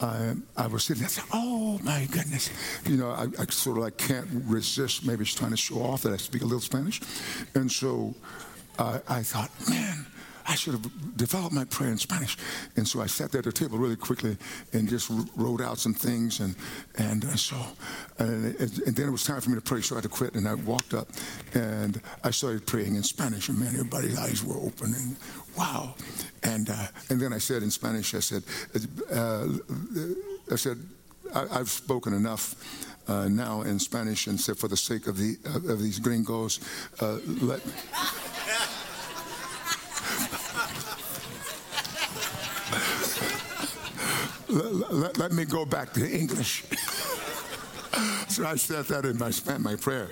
I, 0.00 0.34
I, 0.56 0.66
was 0.66 0.84
sitting 0.84 1.02
there. 1.02 1.24
I 1.32 1.38
"Oh 1.38 1.78
my 1.84 2.08
goodness!" 2.10 2.50
You 2.86 2.96
know, 2.96 3.10
I, 3.10 3.26
I, 3.38 3.46
sort 3.50 3.76
of 3.76 3.84
like 3.84 3.98
can't 3.98 4.28
resist. 4.46 5.06
Maybe 5.06 5.24
he's 5.24 5.34
trying 5.34 5.52
to 5.52 5.56
show 5.56 5.80
off 5.80 6.02
that 6.02 6.12
I 6.12 6.16
speak 6.16 6.42
a 6.42 6.44
little 6.44 6.60
Spanish, 6.60 7.00
and 7.54 7.70
so 7.70 8.14
I 8.78 9.22
thought, 9.22 9.50
man. 9.68 10.06
I 10.48 10.54
should 10.54 10.74
have 10.74 11.16
developed 11.16 11.54
my 11.54 11.64
prayer 11.64 11.90
in 11.90 11.98
Spanish. 11.98 12.36
And 12.76 12.86
so 12.86 13.00
I 13.00 13.06
sat 13.06 13.32
there 13.32 13.40
at 13.40 13.44
the 13.44 13.52
table 13.52 13.78
really 13.78 13.96
quickly 13.96 14.36
and 14.72 14.88
just 14.88 15.10
wrote 15.36 15.60
out 15.60 15.78
some 15.78 15.94
things. 15.94 16.40
And, 16.40 16.54
and 16.98 17.24
so, 17.38 17.56
and, 18.18 18.54
and, 18.54 18.96
then 18.96 19.08
it 19.08 19.10
was 19.10 19.24
time 19.24 19.40
for 19.40 19.50
me 19.50 19.56
to 19.56 19.60
pray, 19.60 19.80
so 19.80 19.96
I 19.96 19.98
had 19.98 20.04
to 20.04 20.08
quit. 20.08 20.34
And 20.34 20.46
I 20.46 20.54
walked 20.54 20.94
up 20.94 21.08
and 21.54 22.00
I 22.22 22.30
started 22.30 22.66
praying 22.66 22.94
in 22.94 23.02
Spanish. 23.02 23.48
And 23.48 23.58
man, 23.58 23.74
everybody's 23.74 24.18
eyes 24.18 24.44
were 24.44 24.56
open. 24.56 24.94
And 24.94 25.16
wow. 25.58 25.94
And, 26.42 26.70
uh, 26.70 26.86
and 27.10 27.20
then 27.20 27.32
I 27.32 27.38
said 27.38 27.62
in 27.62 27.70
Spanish, 27.70 28.14
I 28.14 28.20
said, 28.20 28.44
uh, 29.12 29.48
I 30.50 30.56
said, 30.56 30.78
I, 31.34 31.58
have 31.58 31.68
spoken 31.68 32.12
enough 32.12 32.54
uh, 33.08 33.28
now 33.28 33.62
in 33.62 33.78
Spanish 33.78 34.26
and 34.28 34.40
said, 34.40 34.56
for 34.56 34.68
the 34.68 34.76
sake 34.76 35.08
of, 35.08 35.16
the, 35.16 35.36
of 35.44 35.80
these 35.82 35.98
gringos, 35.98 36.60
uh, 37.00 37.18
let. 37.42 37.60
Let, 44.48 45.18
let, 45.18 45.32
me 45.32 45.44
go 45.44 45.64
back 45.64 45.92
to 45.94 46.08
English. 46.08 46.64
so 48.28 48.46
I 48.46 48.56
said 48.56 48.84
that 48.86 49.04
in 49.04 49.18
my 49.18 49.32
my 49.58 49.76
prayer, 49.76 50.08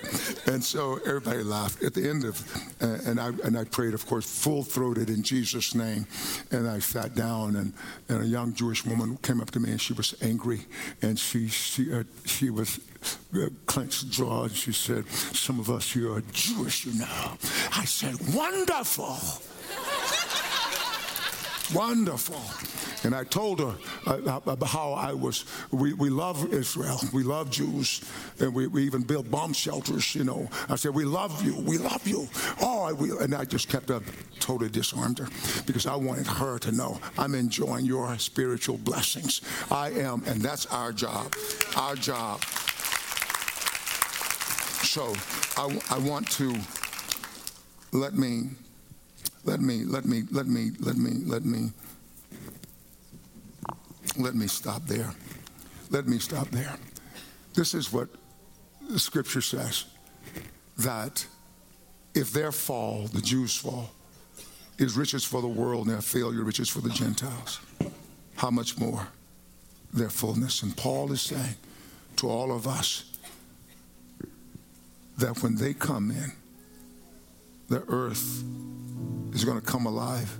and 0.47 0.63
so 0.63 0.99
everybody 1.05 1.43
laughed 1.43 1.83
at 1.83 1.93
the 1.93 2.09
end 2.09 2.25
of, 2.25 2.41
uh, 2.81 2.97
and 3.05 3.19
I 3.19 3.27
and 3.43 3.57
I 3.57 3.63
prayed, 3.63 3.93
of 3.93 4.05
course, 4.05 4.25
full 4.25 4.63
throated 4.63 5.09
in 5.09 5.23
Jesus' 5.23 5.75
name, 5.75 6.07
and 6.51 6.67
I 6.67 6.79
sat 6.79 7.15
down, 7.15 7.55
and, 7.55 7.73
and 8.09 8.23
a 8.23 8.27
young 8.27 8.53
Jewish 8.53 8.85
woman 8.85 9.17
came 9.17 9.41
up 9.41 9.51
to 9.51 9.59
me, 9.59 9.71
and 9.71 9.81
she 9.81 9.93
was 9.93 10.15
angry, 10.21 10.61
and 11.01 11.17
she 11.19 11.47
she 11.47 11.93
uh, 11.93 12.03
she 12.25 12.49
was 12.49 12.79
uh, 13.35 13.49
clenched 13.65 14.09
jaw, 14.09 14.43
and 14.43 14.55
she 14.55 14.73
said, 14.73 15.07
"Some 15.09 15.59
of 15.59 15.69
us 15.69 15.91
here 15.91 16.13
are 16.13 16.23
Jewish, 16.31 16.85
you 16.85 16.99
know." 16.99 17.37
I 17.75 17.85
said, 17.85 18.15
"Wonderful." 18.33 19.17
Wonderful. 21.73 22.41
And 23.05 23.15
I 23.15 23.23
told 23.23 23.59
her 23.59 23.75
uh, 24.07 24.39
about 24.45 24.67
how 24.67 24.93
I 24.93 25.13
was, 25.13 25.45
we, 25.71 25.93
we 25.93 26.09
love 26.09 26.53
Israel. 26.53 26.99
We 27.13 27.23
love 27.23 27.49
Jews. 27.49 28.01
And 28.39 28.53
we, 28.53 28.67
we 28.67 28.83
even 28.83 29.01
built 29.01 29.29
bomb 29.29 29.53
shelters, 29.53 30.15
you 30.15 30.23
know. 30.23 30.49
I 30.69 30.75
said, 30.75 30.93
we 30.93 31.05
love 31.05 31.43
you. 31.43 31.55
We 31.59 31.77
love 31.77 32.07
you. 32.07 32.27
Oh, 32.61 32.93
we, 32.93 33.11
and 33.17 33.33
I 33.33 33.45
just 33.45 33.69
kept 33.69 33.91
up, 33.91 34.03
totally 34.39 34.69
disarmed 34.69 35.19
her 35.19 35.27
because 35.65 35.85
I 35.85 35.95
wanted 35.95 36.27
her 36.27 36.59
to 36.59 36.71
know 36.71 36.99
I'm 37.17 37.35
enjoying 37.35 37.85
your 37.85 38.17
spiritual 38.17 38.77
blessings. 38.77 39.41
I 39.71 39.91
am, 39.91 40.23
and 40.25 40.41
that's 40.41 40.65
our 40.67 40.91
job. 40.91 41.33
Our 41.77 41.95
job. 41.95 42.41
So 44.83 45.13
I, 45.57 45.79
I 45.89 45.97
want 45.99 46.29
to 46.31 46.55
let 47.91 48.13
me 48.13 48.49
let 49.45 49.61
me, 49.61 49.83
let 49.83 50.05
me, 50.05 50.23
let 50.31 50.47
me, 50.47 50.71
let 50.79 50.97
me, 50.97 51.11
let 51.23 51.45
me, 51.45 51.71
let 54.17 54.35
me 54.35 54.47
stop 54.47 54.85
there. 54.85 55.13
Let 55.91 56.07
me 56.07 56.17
stop 56.17 56.49
there. 56.49 56.75
This 57.53 57.75
is 57.75 57.93
what 57.93 58.09
the 58.89 58.99
scripture 58.99 59.41
says 59.41 59.85
that 60.77 61.25
if 62.15 62.33
their 62.33 62.51
fall, 62.51 63.07
the 63.13 63.21
Jews' 63.21 63.55
fall, 63.55 63.91
is 64.77 64.97
riches 64.97 65.23
for 65.23 65.41
the 65.41 65.47
world 65.47 65.85
and 65.85 65.95
their 65.95 66.01
failure 66.01 66.43
riches 66.43 66.67
for 66.67 66.81
the 66.81 66.89
Gentiles, 66.89 67.59
how 68.35 68.49
much 68.49 68.77
more 68.79 69.07
their 69.93 70.09
fullness? 70.09 70.63
And 70.63 70.75
Paul 70.75 71.11
is 71.11 71.21
saying 71.21 71.55
to 72.17 72.27
all 72.27 72.51
of 72.51 72.67
us 72.67 73.05
that 75.17 75.41
when 75.43 75.55
they 75.55 75.73
come 75.73 76.11
in, 76.11 76.31
the 77.69 77.83
earth 77.87 78.43
is 79.35 79.43
going 79.43 79.59
to 79.59 79.65
come 79.65 79.85
alive 79.85 80.39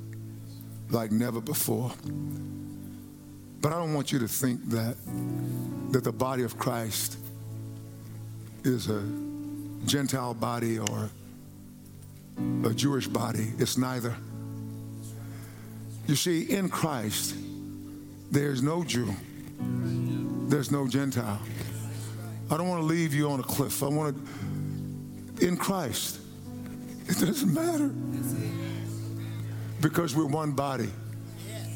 like 0.90 1.12
never 1.12 1.42
before. 1.42 1.92
But 3.62 3.74
I 3.74 3.78
don't 3.78 3.94
want 3.94 4.12
you 4.12 4.20
to 4.20 4.28
think 4.28 4.70
that 4.70 4.96
that 5.92 6.04
the 6.04 6.12
body 6.12 6.44
of 6.44 6.58
Christ 6.58 7.18
is 8.64 8.90
a 8.90 9.04
Gentile 9.86 10.34
body 10.34 10.80
or 10.80 11.10
a 12.64 12.74
Jewish 12.74 13.08
body. 13.08 13.54
It's 13.60 13.78
neither. 13.78 14.16
You 16.08 16.16
see, 16.16 16.44
in 16.44 16.70
Christ, 16.70 17.36
there's 18.32 18.62
no 18.62 18.84
Jew, 18.84 19.14
there's 20.48 20.72
no 20.72 20.88
Gentile. 20.88 21.42
I 22.52 22.58
don't 22.58 22.68
want 22.68 22.82
to 22.82 22.86
leave 22.86 23.14
you 23.14 23.30
on 23.30 23.40
a 23.40 23.44
cliff. 23.44 23.82
I 23.82 23.88
want 23.88 24.16
to, 25.38 25.48
in 25.48 25.58
Christ, 25.58 26.20
it 27.08 27.18
doesn't 27.20 27.54
matter 27.54 27.92
because 29.86 30.16
we're 30.16 30.26
one 30.26 30.52
body. 30.52 30.90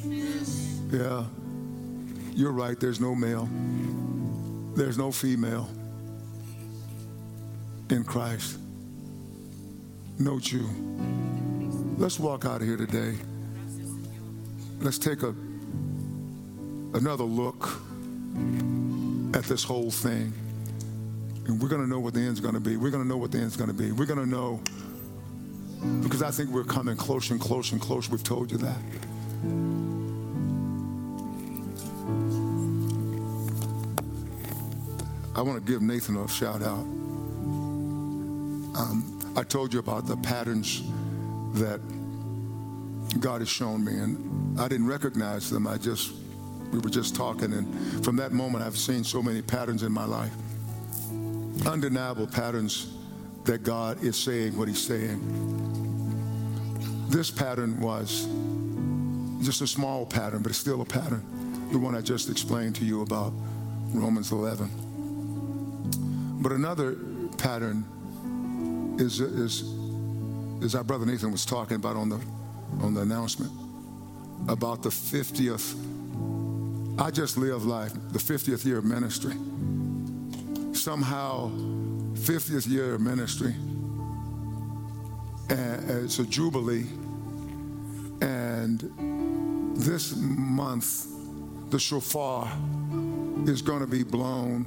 Yeah, 0.03 1.25
you're 2.33 2.51
right. 2.51 2.79
There's 2.79 2.99
no 2.99 3.13
male, 3.13 3.47
there's 4.75 4.97
no 4.97 5.11
female 5.11 5.69
in 7.91 8.03
Christ, 8.03 8.57
no 10.17 10.39
Jew. 10.39 10.67
Let's 11.99 12.19
walk 12.19 12.45
out 12.45 12.61
of 12.61 12.67
here 12.67 12.77
today. 12.77 13.15
Let's 14.79 14.97
take 14.97 15.21
a 15.21 15.35
another 16.95 17.25
look 17.25 17.79
at 19.35 19.43
this 19.43 19.63
whole 19.63 19.91
thing. 19.91 20.33
And 21.45 21.61
we're 21.61 21.69
going 21.69 21.83
to 21.83 21.87
know 21.87 21.99
what 21.99 22.15
the 22.15 22.21
end's 22.21 22.39
going 22.39 22.55
to 22.55 22.59
be. 22.59 22.75
We're 22.75 22.89
going 22.89 23.03
to 23.03 23.07
know 23.07 23.17
what 23.17 23.31
the 23.31 23.37
end's 23.37 23.55
going 23.55 23.69
to 23.69 23.75
be. 23.75 23.91
We're 23.91 24.07
going 24.07 24.19
to 24.19 24.25
know 24.25 24.61
because 26.01 26.21
I 26.21 26.31
think 26.31 26.49
we're 26.49 26.63
coming 26.63 26.97
closer 26.97 27.33
and 27.33 27.41
closer 27.41 27.75
and 27.75 27.81
closer. 27.81 28.11
We've 28.11 28.23
told 28.23 28.51
you 28.51 28.57
that. 28.57 28.77
I 35.35 35.41
want 35.41 35.65
to 35.65 35.71
give 35.71 35.81
Nathan 35.81 36.17
a 36.17 36.27
shout 36.27 36.61
out. 36.61 36.85
Um, 38.75 39.19
I 39.37 39.43
told 39.43 39.73
you 39.73 39.79
about 39.79 40.05
the 40.05 40.17
patterns 40.17 40.83
that 41.53 41.79
God 43.21 43.39
has 43.41 43.49
shown 43.49 43.83
me, 43.83 43.93
and 43.93 44.59
I 44.59 44.67
didn't 44.67 44.87
recognize 44.87 45.49
them. 45.49 45.65
I 45.65 45.77
just, 45.77 46.11
we 46.71 46.79
were 46.79 46.89
just 46.89 47.15
talking, 47.15 47.53
and 47.53 48.03
from 48.03 48.17
that 48.17 48.33
moment, 48.33 48.65
I've 48.65 48.77
seen 48.77 49.03
so 49.03 49.23
many 49.23 49.41
patterns 49.41 49.83
in 49.83 49.91
my 49.93 50.05
life. 50.05 50.33
Undeniable 51.65 52.27
patterns 52.27 52.93
that 53.45 53.63
God 53.63 54.03
is 54.03 54.17
saying 54.17 54.57
what 54.57 54.67
He's 54.67 54.85
saying. 54.85 55.58
This 57.09 57.31
pattern 57.31 57.79
was 57.81 58.27
just 59.41 59.61
a 59.61 59.67
small 59.67 60.05
pattern, 60.05 60.43
but 60.43 60.51
it's 60.51 60.59
still 60.59 60.81
a 60.81 60.85
pattern. 60.85 61.25
The 61.71 61.79
one 61.79 61.95
I 61.95 62.01
just 62.01 62.29
explained 62.29 62.75
to 62.75 62.85
you 62.85 63.01
about 63.01 63.33
Romans 63.93 64.31
11. 64.31 64.69
But 66.41 66.51
another 66.51 66.95
pattern 67.39 67.83
is, 68.99 69.19
is, 69.21 69.63
is 70.63 70.75
our 70.75 70.83
brother 70.83 71.07
Nathan 71.07 71.31
was 71.31 71.45
talking 71.45 71.77
about 71.77 71.95
on 71.95 72.09
the, 72.09 72.21
on 72.81 72.93
the 72.93 73.01
announcement 73.01 73.51
about 74.47 74.83
the 74.83 74.89
50th. 74.89 75.75
I 76.99 77.09
just 77.09 77.37
live 77.37 77.65
life, 77.65 77.91
the 78.11 78.19
50th 78.19 78.65
year 78.65 78.77
of 78.77 78.85
ministry. 78.85 79.33
Somehow, 80.73 81.49
50th 82.13 82.67
year 82.69 82.93
of 82.93 83.01
ministry, 83.01 83.55
and 85.49 85.89
it's 85.89 86.19
a 86.19 86.25
jubilee. 86.25 86.85
And 88.83 89.75
this 89.75 90.15
month, 90.15 91.07
the 91.69 91.79
shofar 91.79 92.51
is 93.45 93.61
going 93.61 93.81
to 93.81 93.87
be 93.87 94.03
blown 94.03 94.65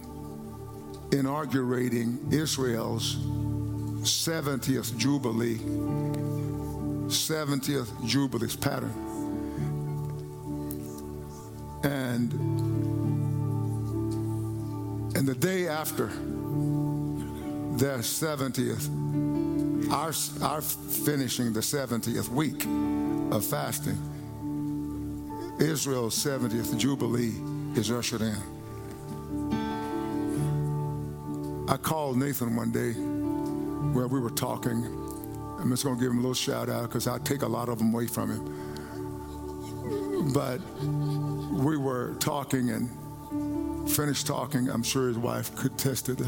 inaugurating 1.13 2.19
Israel's 2.31 3.17
70th 4.03 4.97
Jubilee, 4.97 5.59
70th 7.09 8.07
Jubilee 8.07 8.57
pattern. 8.61 8.95
And, 11.85 12.33
and 15.17 15.27
the 15.27 15.35
day 15.35 15.69
after 15.69 16.07
their 17.77 17.99
70th, 17.99 18.89
our, 19.93 20.13
our 20.47 20.61
finishing 20.63 21.53
the 21.53 21.61
70th 21.61 22.29
week 22.29 22.65
of 23.33 23.45
fasting, 23.45 23.99
Israel's 25.59 26.15
70th 26.15 26.77
Jubilee 26.77 27.33
is 27.75 27.91
ushered 27.91 28.21
in. 28.21 28.37
I 31.67 31.79
called 31.79 32.19
Nathan 32.19 32.55
one 32.55 32.71
day 32.71 32.93
where 33.95 34.07
we 34.07 34.21
were 34.21 34.31
talking. 34.31 34.85
I'm 35.59 35.71
just 35.71 35.85
going 35.85 35.97
to 35.97 36.03
give 36.03 36.11
him 36.11 36.19
a 36.19 36.21
little 36.21 36.35
shout 36.35 36.69
out 36.69 36.91
because 36.91 37.07
I 37.07 37.17
take 37.19 37.41
a 37.41 37.49
lot 37.49 37.71
of 37.71 37.79
them 37.79 37.95
away 37.95 38.07
from 38.07 38.31
him. 38.31 38.45
But 40.35 40.61
we 41.53 41.79
were 41.79 42.17
talking 42.21 42.69
and 42.71 42.91
finished 43.91 44.27
talking. 44.27 44.69
I'm 44.69 44.83
sure 44.83 45.09
his 45.09 45.17
wife 45.17 45.57
could 45.57 45.79
test 45.79 46.11
it. 46.11 46.21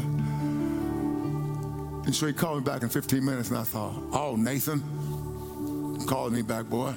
And 2.05 2.15
so 2.15 2.25
he 2.25 2.33
called 2.33 2.57
me 2.59 2.63
back 2.63 2.81
in 2.81 2.89
15 2.89 3.23
minutes, 3.23 3.49
and 3.49 3.59
I 3.59 3.63
thought, 3.63 3.93
oh, 4.11 4.35
Nathan, 4.35 4.81
calling 6.05 6.33
me 6.33 6.41
back, 6.41 6.65
boy. 6.65 6.93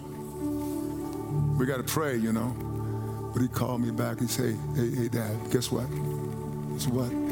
We 1.58 1.66
got 1.66 1.78
to 1.78 1.82
pray, 1.82 2.16
you 2.16 2.32
know. 2.32 2.54
But 3.32 3.42
he 3.42 3.48
called 3.48 3.80
me 3.80 3.90
back 3.90 4.20
and 4.20 4.30
said, 4.30 4.56
hey, 4.74 4.90
hey, 4.90 5.08
Dad, 5.08 5.50
guess 5.50 5.70
what? 5.70 5.88
Said, 6.80 6.92
what? 6.92 7.28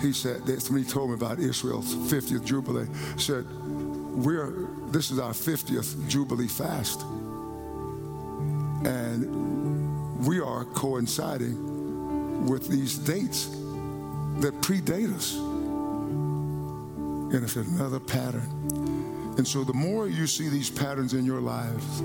he 0.00 0.12
said, 0.12 0.42
he 0.46 0.84
told 0.84 1.10
me 1.10 1.14
about 1.14 1.38
Israel's 1.38 1.94
50th 1.94 2.44
Jubilee. 2.44 2.86
Said, 3.16 3.46
we're, 3.50 4.68
this 4.88 5.10
is 5.10 5.18
our 5.18 5.32
50th 5.32 6.08
Jubilee 6.08 6.48
fast. 6.48 7.02
And 8.84 10.26
we 10.26 10.40
are 10.40 10.64
coinciding 10.64 12.46
with 12.46 12.68
these 12.68 12.98
dates 12.98 13.46
that 14.40 14.54
predate 14.60 15.14
us. 15.14 15.34
And 17.34 17.42
it's 17.42 17.56
another 17.56 18.00
pattern. 18.00 18.55
And 19.36 19.46
so 19.46 19.64
the 19.64 19.74
more 19.74 20.08
you 20.08 20.26
see 20.26 20.48
these 20.48 20.70
patterns 20.70 21.14
in 21.14 21.24
your 21.24 21.40
lives, 21.40 22.00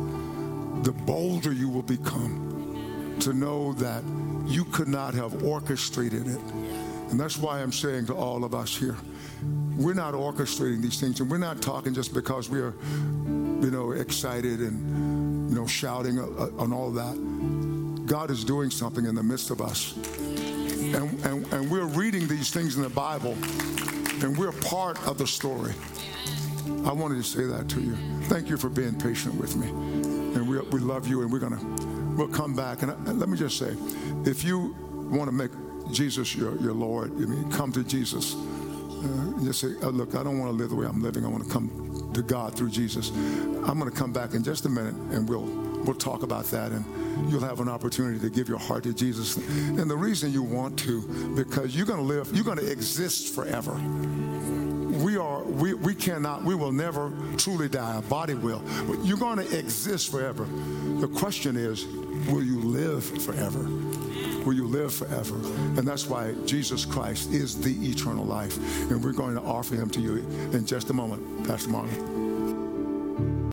the 0.83 0.91
bolder 1.05 1.51
you 1.53 1.69
will 1.69 1.81
become 1.81 3.17
to 3.19 3.33
know 3.33 3.73
that 3.73 4.03
you 4.45 4.65
could 4.65 4.87
not 4.87 5.13
have 5.13 5.43
orchestrated 5.43 6.27
it 6.27 6.39
and 7.11 7.19
that's 7.19 7.37
why 7.37 7.61
I'm 7.61 7.73
saying 7.73 8.05
to 8.05 8.15
all 8.15 8.45
of 8.45 8.55
us 8.55 8.75
here, 8.75 8.95
we're 9.75 9.93
not 9.93 10.13
orchestrating 10.13 10.81
these 10.81 10.99
things, 10.99 11.19
and 11.19 11.29
we're 11.29 11.37
not 11.37 11.61
talking 11.61 11.93
just 11.93 12.13
because 12.13 12.49
we 12.49 12.61
are, 12.61 12.73
you 13.25 13.69
know, 13.69 13.91
excited 13.91 14.61
and, 14.61 15.49
you 15.49 15.55
know, 15.55 15.67
shouting 15.67 16.19
uh, 16.19 16.23
uh, 16.23 16.49
on 16.57 16.71
all 16.71 16.89
that. 16.91 18.05
God 18.05 18.31
is 18.31 18.45
doing 18.45 18.69
something 18.69 19.05
in 19.05 19.13
the 19.13 19.23
midst 19.23 19.51
of 19.51 19.59
us. 19.59 19.93
And, 19.97 21.25
and, 21.25 21.53
and 21.53 21.69
we're 21.69 21.83
reading 21.85 22.27
these 22.27 22.49
things 22.49 22.77
in 22.77 22.81
the 22.81 22.89
Bible, 22.89 23.33
and 24.23 24.37
we're 24.37 24.53
part 24.53 24.97
of 25.05 25.17
the 25.17 25.27
story. 25.27 25.73
I 26.85 26.93
wanted 26.93 27.15
to 27.15 27.23
say 27.23 27.45
that 27.45 27.69
to 27.69 27.81
you. 27.81 27.95
Thank 28.23 28.49
you 28.49 28.57
for 28.57 28.69
being 28.69 28.99
patient 28.99 29.35
with 29.35 29.55
me. 29.55 29.67
And 29.69 30.47
we, 30.47 30.59
we 30.59 30.79
love 30.79 31.07
you, 31.07 31.21
and 31.21 31.31
we're 31.31 31.39
going 31.39 31.57
to, 31.57 32.15
we'll 32.15 32.27
come 32.27 32.55
back. 32.55 32.81
And, 32.81 32.91
and 32.91 33.19
let 33.19 33.29
me 33.29 33.37
just 33.37 33.57
say, 33.57 33.75
if 34.25 34.43
you 34.43 34.75
want 35.11 35.27
to 35.27 35.33
make 35.33 35.51
Jesus 35.91 36.35
your, 36.35 36.55
your 36.61 36.73
Lord. 36.73 37.11
I 37.11 37.25
mean, 37.25 37.51
come 37.51 37.71
to 37.73 37.83
Jesus. 37.83 38.35
Uh, 38.35 39.43
just 39.43 39.61
say, 39.61 39.73
oh, 39.81 39.89
look, 39.89 40.15
I 40.15 40.23
don't 40.23 40.39
want 40.39 40.51
to 40.51 40.57
live 40.57 40.69
the 40.69 40.75
way 40.75 40.85
I'm 40.85 41.01
living. 41.01 41.25
I 41.25 41.27
want 41.27 41.43
to 41.43 41.49
come 41.49 42.11
to 42.13 42.21
God 42.21 42.55
through 42.55 42.69
Jesus. 42.69 43.09
I'm 43.09 43.79
going 43.79 43.89
to 43.89 43.97
come 43.97 44.13
back 44.13 44.33
in 44.33 44.43
just 44.43 44.65
a 44.65 44.69
minute 44.69 44.95
and 45.11 45.27
we'll 45.27 45.49
we'll 45.81 45.95
talk 45.95 46.21
about 46.21 46.45
that 46.45 46.71
and 46.71 46.85
you'll 47.31 47.41
have 47.41 47.59
an 47.59 47.67
opportunity 47.67 48.19
to 48.19 48.29
give 48.29 48.47
your 48.47 48.59
heart 48.59 48.83
to 48.83 48.93
Jesus. 48.93 49.37
And 49.37 49.89
the 49.89 49.97
reason 49.97 50.31
you 50.31 50.43
want 50.43 50.77
to, 50.79 51.01
because 51.35 51.75
you're 51.75 51.87
going 51.87 51.99
to 51.99 52.05
live, 52.05 52.31
you're 52.35 52.43
going 52.43 52.59
to 52.59 52.71
exist 52.71 53.33
forever. 53.33 53.71
We 54.91 55.17
are, 55.17 55.43
we, 55.43 55.73
we 55.73 55.95
cannot, 55.95 56.43
we 56.43 56.55
will 56.55 56.71
never 56.71 57.11
truly 57.37 57.69
die. 57.69 57.95
Our 57.95 58.01
body 58.03 58.33
will. 58.33 58.61
But 58.87 59.03
you're 59.05 59.17
going 59.17 59.37
to 59.37 59.57
exist 59.57 60.11
forever. 60.11 60.45
The 60.45 61.07
question 61.07 61.55
is, 61.55 61.85
will 62.27 62.43
you 62.43 62.59
live 62.59 63.03
forever? 63.23 63.67
will 64.45 64.53
you 64.53 64.67
live 64.67 64.93
forever. 64.93 65.35
And 65.77 65.87
that's 65.87 66.07
why 66.07 66.33
Jesus 66.45 66.85
Christ 66.85 67.31
is 67.31 67.59
the 67.61 67.73
eternal 67.87 68.25
life. 68.25 68.57
And 68.89 69.03
we're 69.03 69.11
going 69.11 69.35
to 69.35 69.41
offer 69.41 69.75
him 69.75 69.89
to 69.91 70.01
you 70.01 70.17
in 70.51 70.65
just 70.65 70.89
a 70.89 70.93
moment, 70.93 71.47
Pastor 71.47 71.69
Marlon. 71.69 72.30